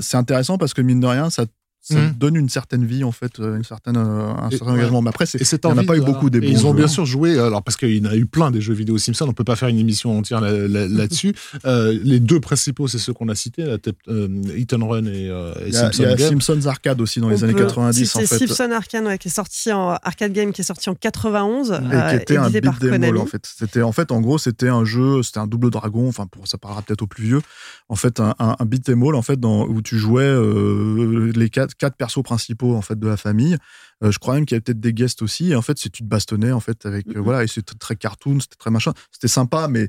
[0.00, 1.44] c'est intéressant parce que, mine de rien, ça,
[1.82, 2.12] ça Mhm.
[2.16, 4.78] donne une certaine vie, en fait, euh, une certaine, euh, un Et- certain ouais.
[4.78, 5.02] engagement.
[5.02, 6.70] Mais après, c'est- il n'y en a pas eu beaucoup des et bons Ils ont
[6.70, 8.98] jeux, bien sûr joué, alors parce qu'il y en a eu plein des jeux vidéo
[8.98, 11.34] Simpson, on peut pas faire une émission entière là- là- là-dessus.
[11.66, 13.78] Euh, les deux principaux, c'est ceux qu'on a cités, la
[14.08, 16.40] euh, Hit and Run et, euh, et Il y a, Simpson il y a Game.
[16.40, 18.46] Simpsons Arcade aussi dans les On années peut 90, en citer fait.
[18.54, 22.10] Simpson ouais, qui est sorti en arcade game, qui est sorti en 91, et euh,
[22.10, 23.18] qui était un édité par Konami.
[23.18, 23.44] en fait.
[23.58, 26.08] C'était en fait en gros c'était un jeu, c'était un double dragon.
[26.08, 27.40] Enfin pour ça parlera peut-être aux plus vieux.
[27.88, 31.50] En fait un, un, un beat'em all en fait dans, où tu jouais euh, les
[31.50, 33.56] quatre quatre persos principaux en fait de la famille.
[34.04, 35.52] Euh, je crois même qu'il y avait peut-être des guests aussi.
[35.52, 37.96] Et en fait c'est tu te bastonnais en fait avec euh, voilà et c'était très
[37.96, 38.92] cartoon, c'était très machin.
[39.10, 39.88] C'était sympa mais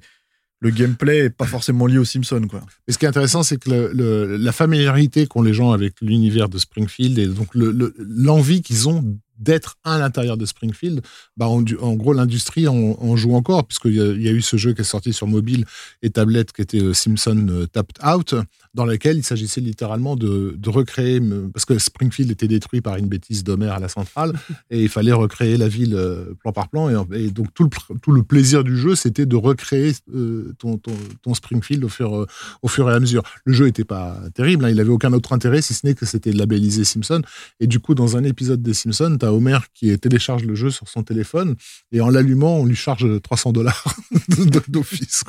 [0.59, 2.61] le gameplay est pas forcément lié aux Simpsons quoi.
[2.87, 5.95] Mais ce qui est intéressant, c'est que le- le- la familiarité qu'ont les gens avec
[6.01, 11.01] l'univers de Springfield et donc le- le- l'envie qu'ils ont d'être à l'intérieur de Springfield,
[11.37, 11.61] bah en,
[11.95, 14.85] gros, l'industrie en, en joue encore, puisqu'il y, y a eu ce jeu qui est
[14.85, 15.65] sorti sur mobile
[16.01, 18.35] et tablette qui était euh, Simpson euh, Tapped Out,
[18.73, 22.95] dans lequel il s'agissait littéralement de, de recréer, me- parce que Springfield était détruit par
[22.97, 24.33] une bêtise d'Homer à la centrale,
[24.71, 27.99] et il fallait recréer la ville euh, plan par plan, et, donc tout le, pr-
[28.01, 32.15] tout le plaisir du jeu, c'était de recréer euh, ton, ton, ton Springfield au fur,
[32.15, 32.25] euh,
[32.61, 33.23] au fur et à mesure.
[33.45, 36.05] Le jeu n'était pas terrible, hein, il avait aucun autre intérêt si ce n'est que
[36.05, 37.21] c'était labellisé Simpson.
[37.59, 40.69] Et du coup, dans un épisode des Simpsons, tu as Homer qui télécharge le jeu
[40.69, 41.55] sur son téléphone
[41.91, 43.95] et en l'allumant, on lui charge 300 dollars
[44.67, 45.23] d'office.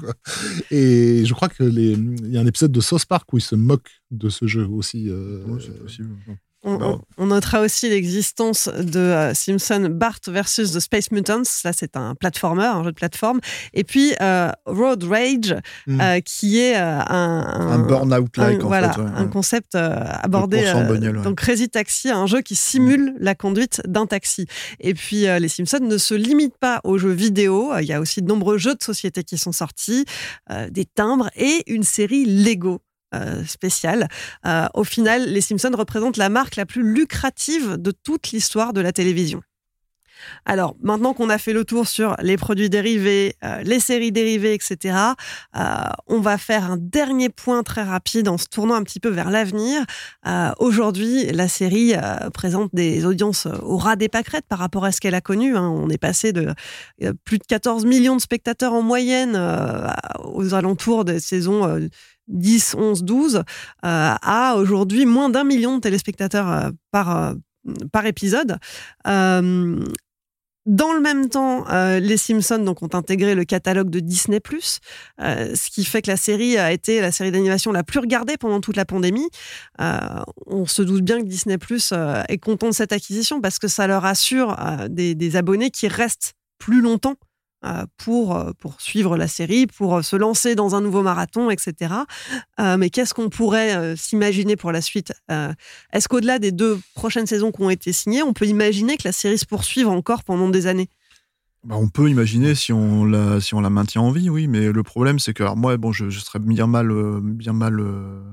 [0.71, 1.93] Et je crois que les...
[1.93, 4.67] il y a un épisode de South Park où il se moque de ce jeu
[4.67, 5.09] aussi.
[5.11, 6.11] euh, c'est possible.
[6.65, 11.43] On, on- on notera aussi l'existence de euh, Simpson Bart versus The Space Mutants.
[11.65, 13.41] Là, c'est un platformer, un jeu de plateforme.
[13.73, 15.55] Et puis euh, Road Rage,
[15.87, 16.01] Mm.
[16.01, 19.01] euh, qui est euh, un, Un burn-out-like, un- en voilà, fait.
[19.01, 21.23] ouais, un concept abordé bagnole, ouais.
[21.23, 24.47] dans Crazy Taxi, un jeu qui simule la conduite d'un taxi.
[24.81, 27.73] Et puis les Simpsons ne se limitent pas aux jeux vidéo.
[27.81, 30.05] Il y a aussi de nombreux jeux de société qui sont sortis,
[30.71, 32.81] des timbres et une série Lego.
[33.15, 34.09] Euh, spéciale.
[34.47, 38.81] Euh, au final, les Simpsons représentent la marque la plus lucrative de toute l'histoire de
[38.81, 39.41] la télévision.
[40.47, 44.55] Alors, maintenant qu'on a fait le tour sur les produits dérivés, euh, les séries dérivées,
[44.55, 44.97] etc.,
[46.07, 49.31] on va faire un dernier point très rapide en se tournant un petit peu vers
[49.31, 49.85] l'avenir.
[50.59, 51.95] Aujourd'hui, la série
[52.33, 55.57] présente des audiences au ras des pâquerettes par rapport à ce qu'elle a connu.
[55.57, 55.69] hein.
[55.69, 56.55] On est passé de
[57.25, 59.37] plus de 14 millions de spectateurs en moyenne
[60.25, 61.89] aux alentours des saisons
[62.29, 63.43] 10, 11, 12 euh,
[63.83, 67.35] à aujourd'hui moins d'un million de téléspectateurs euh, par, euh,
[67.93, 68.59] par épisode.
[69.07, 69.85] Euh,
[70.67, 74.41] dans le même temps, euh, les Simpsons donc, ont intégré le catalogue de Disney+,
[75.21, 78.39] euh, ce qui fait que la série a été la série d'animation la plus regardée
[78.39, 79.29] pendant toute la pandémie.
[79.83, 79.99] Euh,
[80.47, 81.59] on se doute bien que Disney+,
[82.29, 84.57] est content de cette acquisition parce que ça leur assure
[84.89, 87.17] des, des abonnés qui restent plus longtemps
[87.97, 91.95] pour, euh, pour suivre la série, pour euh, se lancer dans un nouveau marathon, etc.
[92.61, 95.53] Euh, mais qu'est-ce qu'on pourrait euh, s'imaginer pour la suite Euh,
[95.93, 99.13] Est-ce qu'au-delà des deux prochaines saisons qui ont été signées, on peut imaginer que la
[99.13, 100.89] série se poursuive encore pendant des années?
[101.65, 104.49] Bah, on peut imaginer si on la si on la maintient en vie, oui.
[104.49, 107.81] Mais le problème, c'est que moi, bon, je, je serais bien mal, euh, bien mal
[107.81, 108.33] euh, euh,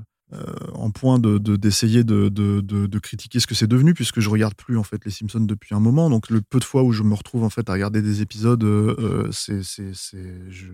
[0.74, 4.20] en point de de- d'essayer de, de, de, de critiquer ce que c'est devenu, puisque
[4.20, 6.08] je regarde plus en fait les Simpsons depuis un moment.
[6.10, 8.62] Donc le peu de fois où je me retrouve en fait à regarder des épisodes,
[8.64, 9.62] euh, euh, c'est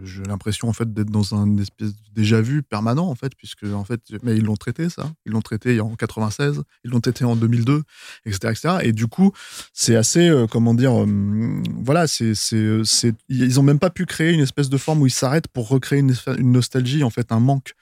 [0.05, 3.65] j'ai l'impression en fait d'être dans un espèce de déjà vu permanent en fait, puisque
[3.65, 7.25] en fait, mais ils l'ont traité ça, ils l'ont traité en 96, ils l'ont traité
[7.25, 7.83] en 2002,
[8.27, 8.75] etc., etc.
[8.83, 9.33] Et du coup,
[9.73, 14.33] c'est assez, euh, comment dire, euh, voilà, c'est, c'est, ils ont même pas pu créer
[14.33, 17.41] une espèce de forme où ils s'arrêtent pour recréer une, une nostalgie, en fait, un
[17.41, 17.75] manque.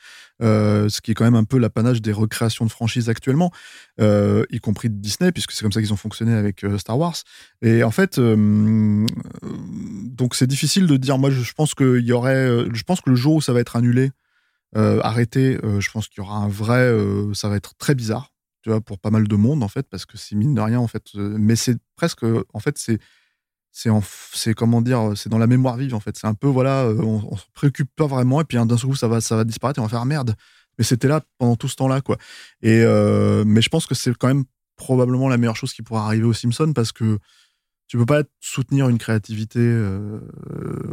[0.43, 3.51] Euh, ce qui est quand même un peu l'apanage des recréations de franchises actuellement,
[4.01, 6.99] euh, y compris de Disney, puisque c'est comme ça qu'ils ont fonctionné avec euh, Star
[6.99, 7.17] Wars.
[7.63, 9.07] Et en fait, donc
[10.35, 11.19] c'est difficile de dire.
[11.19, 14.11] Moi, je, pense y aurait, je pense que le jour où ça va être annulé,
[14.75, 16.95] arrêté, je pense qu'il y aura un vrai,
[17.33, 18.33] ça va être très bizarre
[18.63, 20.81] tu vois, pour pas mal de monde en fait, parce que c'est mine de rien
[20.81, 22.99] en fait, mais c'est presque, en fait, c'est
[23.77, 23.91] c'est
[24.33, 26.17] c'est comment dire, c'est dans la mémoire vive en fait.
[26.17, 28.89] C'est un peu voilà, euh, on, on se préoccupe pas vraiment et puis d'un seul
[28.89, 30.35] coup ça va ça va disparaître et on va faire ah, merde.
[30.79, 32.17] Mais c'était là pendant tout ce temps-là quoi.
[32.63, 34.45] Et euh, mais je pense que c'est quand même
[34.77, 37.19] probablement la meilleure chose qui pourra arriver aux Simpsons parce que
[37.87, 40.21] tu peux pas soutenir une créativité euh,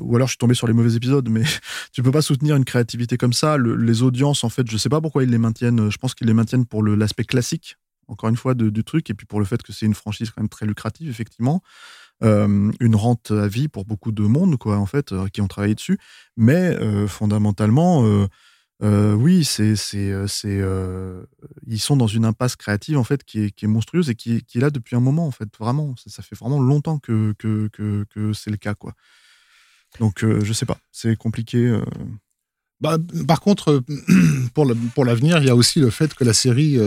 [0.02, 1.44] ou alors je suis tombé sur les mauvais épisodes mais
[1.94, 4.90] tu peux pas soutenir une créativité comme ça Le- les audiences en fait je sais
[4.90, 7.78] pas pourquoi ils les maintiennent je pense qu'ils les maintiennent pour l'aspect classique
[8.08, 10.42] encore une fois du truc et puis pour le fait que c'est une franchise quand
[10.42, 11.64] même très lucrative effectivement
[12.24, 15.48] Euh, une rente à vie pour beaucoup de monde quoi en fait euh, qui ont
[15.48, 15.98] travaillé dessus
[16.38, 18.04] mais euh, fondamentalement
[18.82, 20.12] oui, c'est, c'est,
[21.68, 24.36] ils sont dans une impasse créative en fait qui est, qui est monstrueuse et qui,
[24.36, 25.48] est- là depuis un moment en fait.
[25.58, 28.94] Vraiment, ça, fait vraiment longtemps que, que, que, c'est le cas quoi.
[30.02, 31.80] Donc euh, je sais pas, c'est compliqué.
[32.82, 33.82] Bah, par contre,
[34.54, 36.78] pour le- pour l'avenir, il y a aussi le fait que la série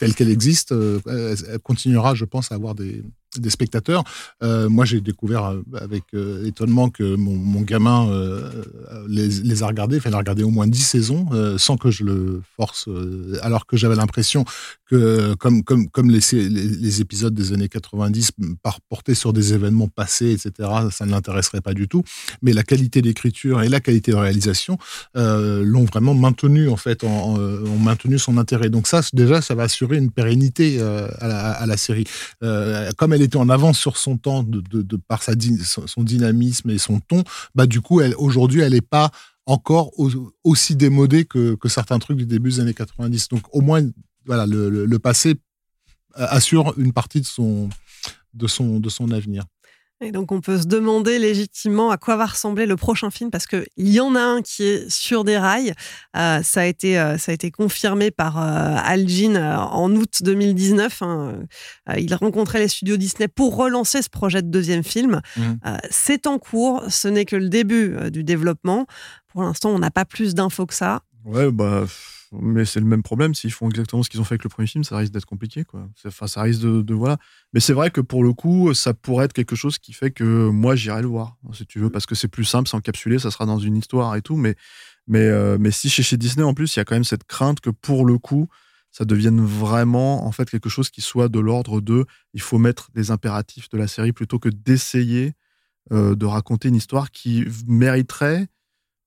[0.00, 0.72] telle qu'elle existe
[1.06, 3.04] elle continuera, je pense, à avoir des,
[3.38, 4.04] des spectateurs.
[4.42, 8.10] Euh, moi, j'ai découvert euh, avec euh, étonnement que mon, gamin
[9.08, 11.28] les, a regardés, enfin, il a regardé au moins 10 saisons
[11.58, 12.88] sans que je le force,
[13.42, 14.44] alors que j'avais l'impression
[14.86, 21.06] que, comme, les, épisodes des années 90 par portés sur des événements passés, etc., ça
[21.06, 22.02] ne l'intéresserait pas du tout.
[22.42, 24.76] Mais la qualité d'écriture et la qualité de réalisation
[25.14, 28.70] l'ont vraiment maintenu en fait, ont maintenu son intérêt.
[28.70, 32.04] Donc ça, déjà, ça va assurer une pérennité à, la, à la série.
[32.40, 37.24] Comme elle était en avance sur son temps de, par son, dynamisme et son ton,
[37.54, 39.10] bah du coup, elle, aujourd'hui, elle n'est pas
[39.46, 43.28] encore au- aussi démodée que, certains trucs du début des années 90.
[43.28, 43.82] Donc au moins,
[44.26, 45.34] voilà, le, le, le passé
[46.14, 47.68] assure une partie de son,
[48.34, 49.44] de son, de son avenir.
[50.02, 53.46] Et donc, on peut se demander légitimement à quoi va ressembler le prochain film parce
[53.46, 55.72] qu'il y en a un qui est sur des rails.
[56.16, 59.94] Euh, ça, a été, euh, ça a été confirmé par euh, Al Jean euh, en
[59.94, 61.02] août 2019.
[61.02, 61.34] hein.
[61.96, 65.20] Il rencontrait les studios Disney pour relancer ce projet de deuxième film.
[65.38, 66.82] Euh, C'est en cours.
[66.88, 68.86] Ce n'est que le début du développement.
[69.28, 71.02] Pour l'instant, on n'a pas plus d'infos que ça.
[71.24, 71.84] Ouais, bah,
[72.40, 73.34] mais c'est le même problème.
[73.34, 75.64] S'ils font exactement ce qu'ils ont fait avec le premier film, ça risque d'être compliqué,
[75.64, 75.88] quoi.
[76.06, 77.18] Enfin, ça de, voilà.
[77.52, 80.48] Mais c'est vrai que pour le coup, ça pourrait être quelque chose qui fait que
[80.48, 83.30] moi, j'irai le voir, si tu veux, parce que c'est plus simple, c'est encapsulé, ça
[83.30, 84.36] sera dans une histoire et tout.
[84.36, 84.56] Mais,
[85.06, 87.24] mais, euh, mais si chez, chez Disney, en plus, il y a quand même cette
[87.24, 88.48] crainte que pour le coup,
[88.90, 92.04] ça devienne vraiment en fait quelque chose qui soit de l'ordre de
[92.34, 95.32] il faut mettre des impératifs de la série plutôt que d'essayer
[95.92, 98.48] euh, de raconter une histoire qui mériterait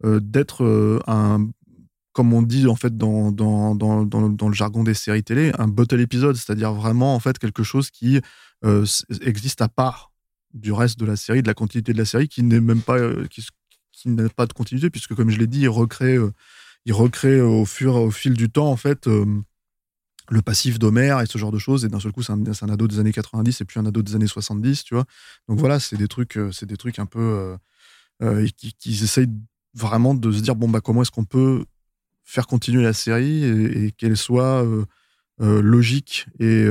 [0.04, 1.48] euh, d'être un
[2.16, 5.68] comme on dit en fait dans, dans, dans, dans, le jargon des séries télé, un
[5.68, 8.20] bottle épisode, c'est-à-dire vraiment en fait quelque chose qui
[9.22, 10.12] existe à part
[10.54, 12.98] du reste de la série, de la continuité de la série, qui n'est même pas
[13.30, 13.46] qui,
[13.92, 16.18] qui n'a pas de continuité puisque comme je l'ai dit, il recrée,
[16.86, 19.08] il recrée au fur au fil du temps en fait
[20.30, 21.86] le passif d'Homère et ce genre de choses.
[21.86, 24.16] Et d'un seul coup, c'est un, ado des années 90 et puis un ado des
[24.16, 25.06] années 70, tu vois.
[25.48, 27.58] Donc voilà, c'est des trucs, euh, c'est des trucs un peu euh,
[28.24, 28.48] euh,
[28.80, 29.30] qui, essayent
[29.74, 31.66] vraiment de se dire bon bah comment est-ce qu'on peut
[32.26, 34.66] faire continuer la série et, qu'elle soit
[35.40, 36.68] logique et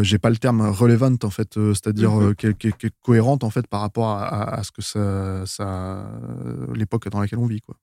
[0.00, 4.08] j'ai pas le terme relevant en fait, c'est-à-dire qu'elle est cohérente en fait par rapport
[4.08, 6.10] à, à ce que ça, ça
[6.74, 7.76] l'époque dans laquelle on vit quoi.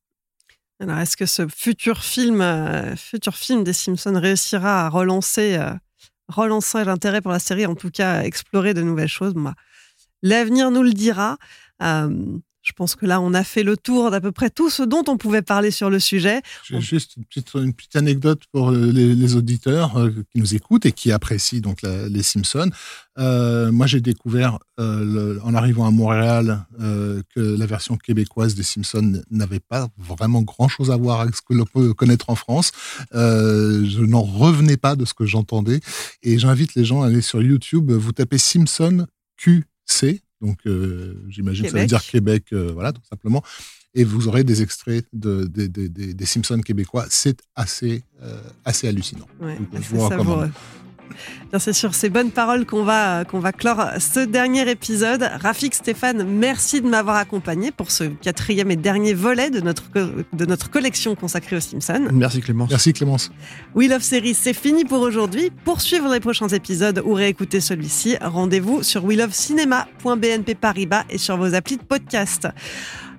[0.83, 5.73] Alors, est-ce que ce futur film, euh, futur film des Simpsons réussira à relancer, euh,
[6.27, 9.33] relancer l'intérêt pour la série, en tout cas explorer de nouvelles choses?
[9.33, 9.53] Bah,
[10.21, 11.37] L'avenir nous le dira.
[11.81, 14.83] Euh, je pense que là, on a fait le tour d'à peu près tout ce
[14.83, 16.41] dont on pouvait parler sur le sujet.
[16.63, 21.59] J'ai juste une petite, anecdote pour les, auditeurs euh, qui nous écoutent et qui apprécient
[21.59, 22.69] donc les Simpsons.
[23.19, 29.21] Euh, moi, j'ai découvert euh, en arrivant à Montréal que la version québécoise des Simpsons
[29.29, 32.71] n'avait pas vraiment grand-chose à voir avec ce que l'on peut connaître en France.
[33.11, 35.81] je n'en revenais pas de ce que j'entendais
[36.23, 37.91] et j'invite les gens à aller sur YouTube.
[37.91, 39.05] Vous tapez Simpson
[39.37, 43.41] QC donc, euh, j'imagine que ça veut dire Québec, euh, voilà, tout simplement.
[43.95, 47.05] Et vous aurez des extraits de, des Simpsons québécois.
[47.09, 49.27] C'est assez, euh, assez hallucinant.
[49.39, 49.57] Ouais,
[51.59, 55.29] c'est sur ces bonnes paroles qu'on va, qu'on va clore ce dernier épisode.
[55.41, 60.45] Rafik Stéphane, merci de m'avoir accompagné pour ce quatrième et dernier volet de notre, de
[60.45, 62.07] notre collection consacrée aux Simpsons.
[62.11, 62.69] Merci Clémence.
[62.69, 63.31] Merci Clémence.
[63.75, 65.51] We Love Series, c'est fini pour aujourd'hui.
[65.63, 71.53] Pour suivre les prochains épisodes ou réécouter celui-ci, rendez-vous sur WeLoveCinema.bnp Paribas et sur vos
[71.53, 72.47] applis de podcast.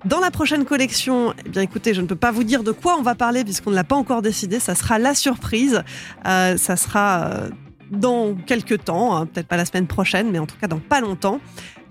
[0.04, 2.96] Dans la prochaine collection, eh bien écoutez, je ne peux pas vous dire de quoi
[2.98, 4.60] on va parler puisqu'on ne l'a pas encore décidé.
[4.60, 5.82] Ça sera la surprise.
[6.26, 7.48] Euh, ça sera euh,
[7.90, 11.00] dans quelques temps, hein, peut-être pas la semaine prochaine, mais en tout cas dans pas
[11.00, 11.40] longtemps.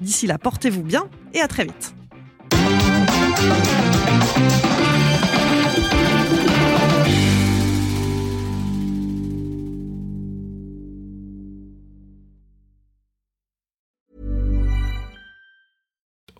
[0.01, 1.93] D'ici là, portez-vous bien et à très vite.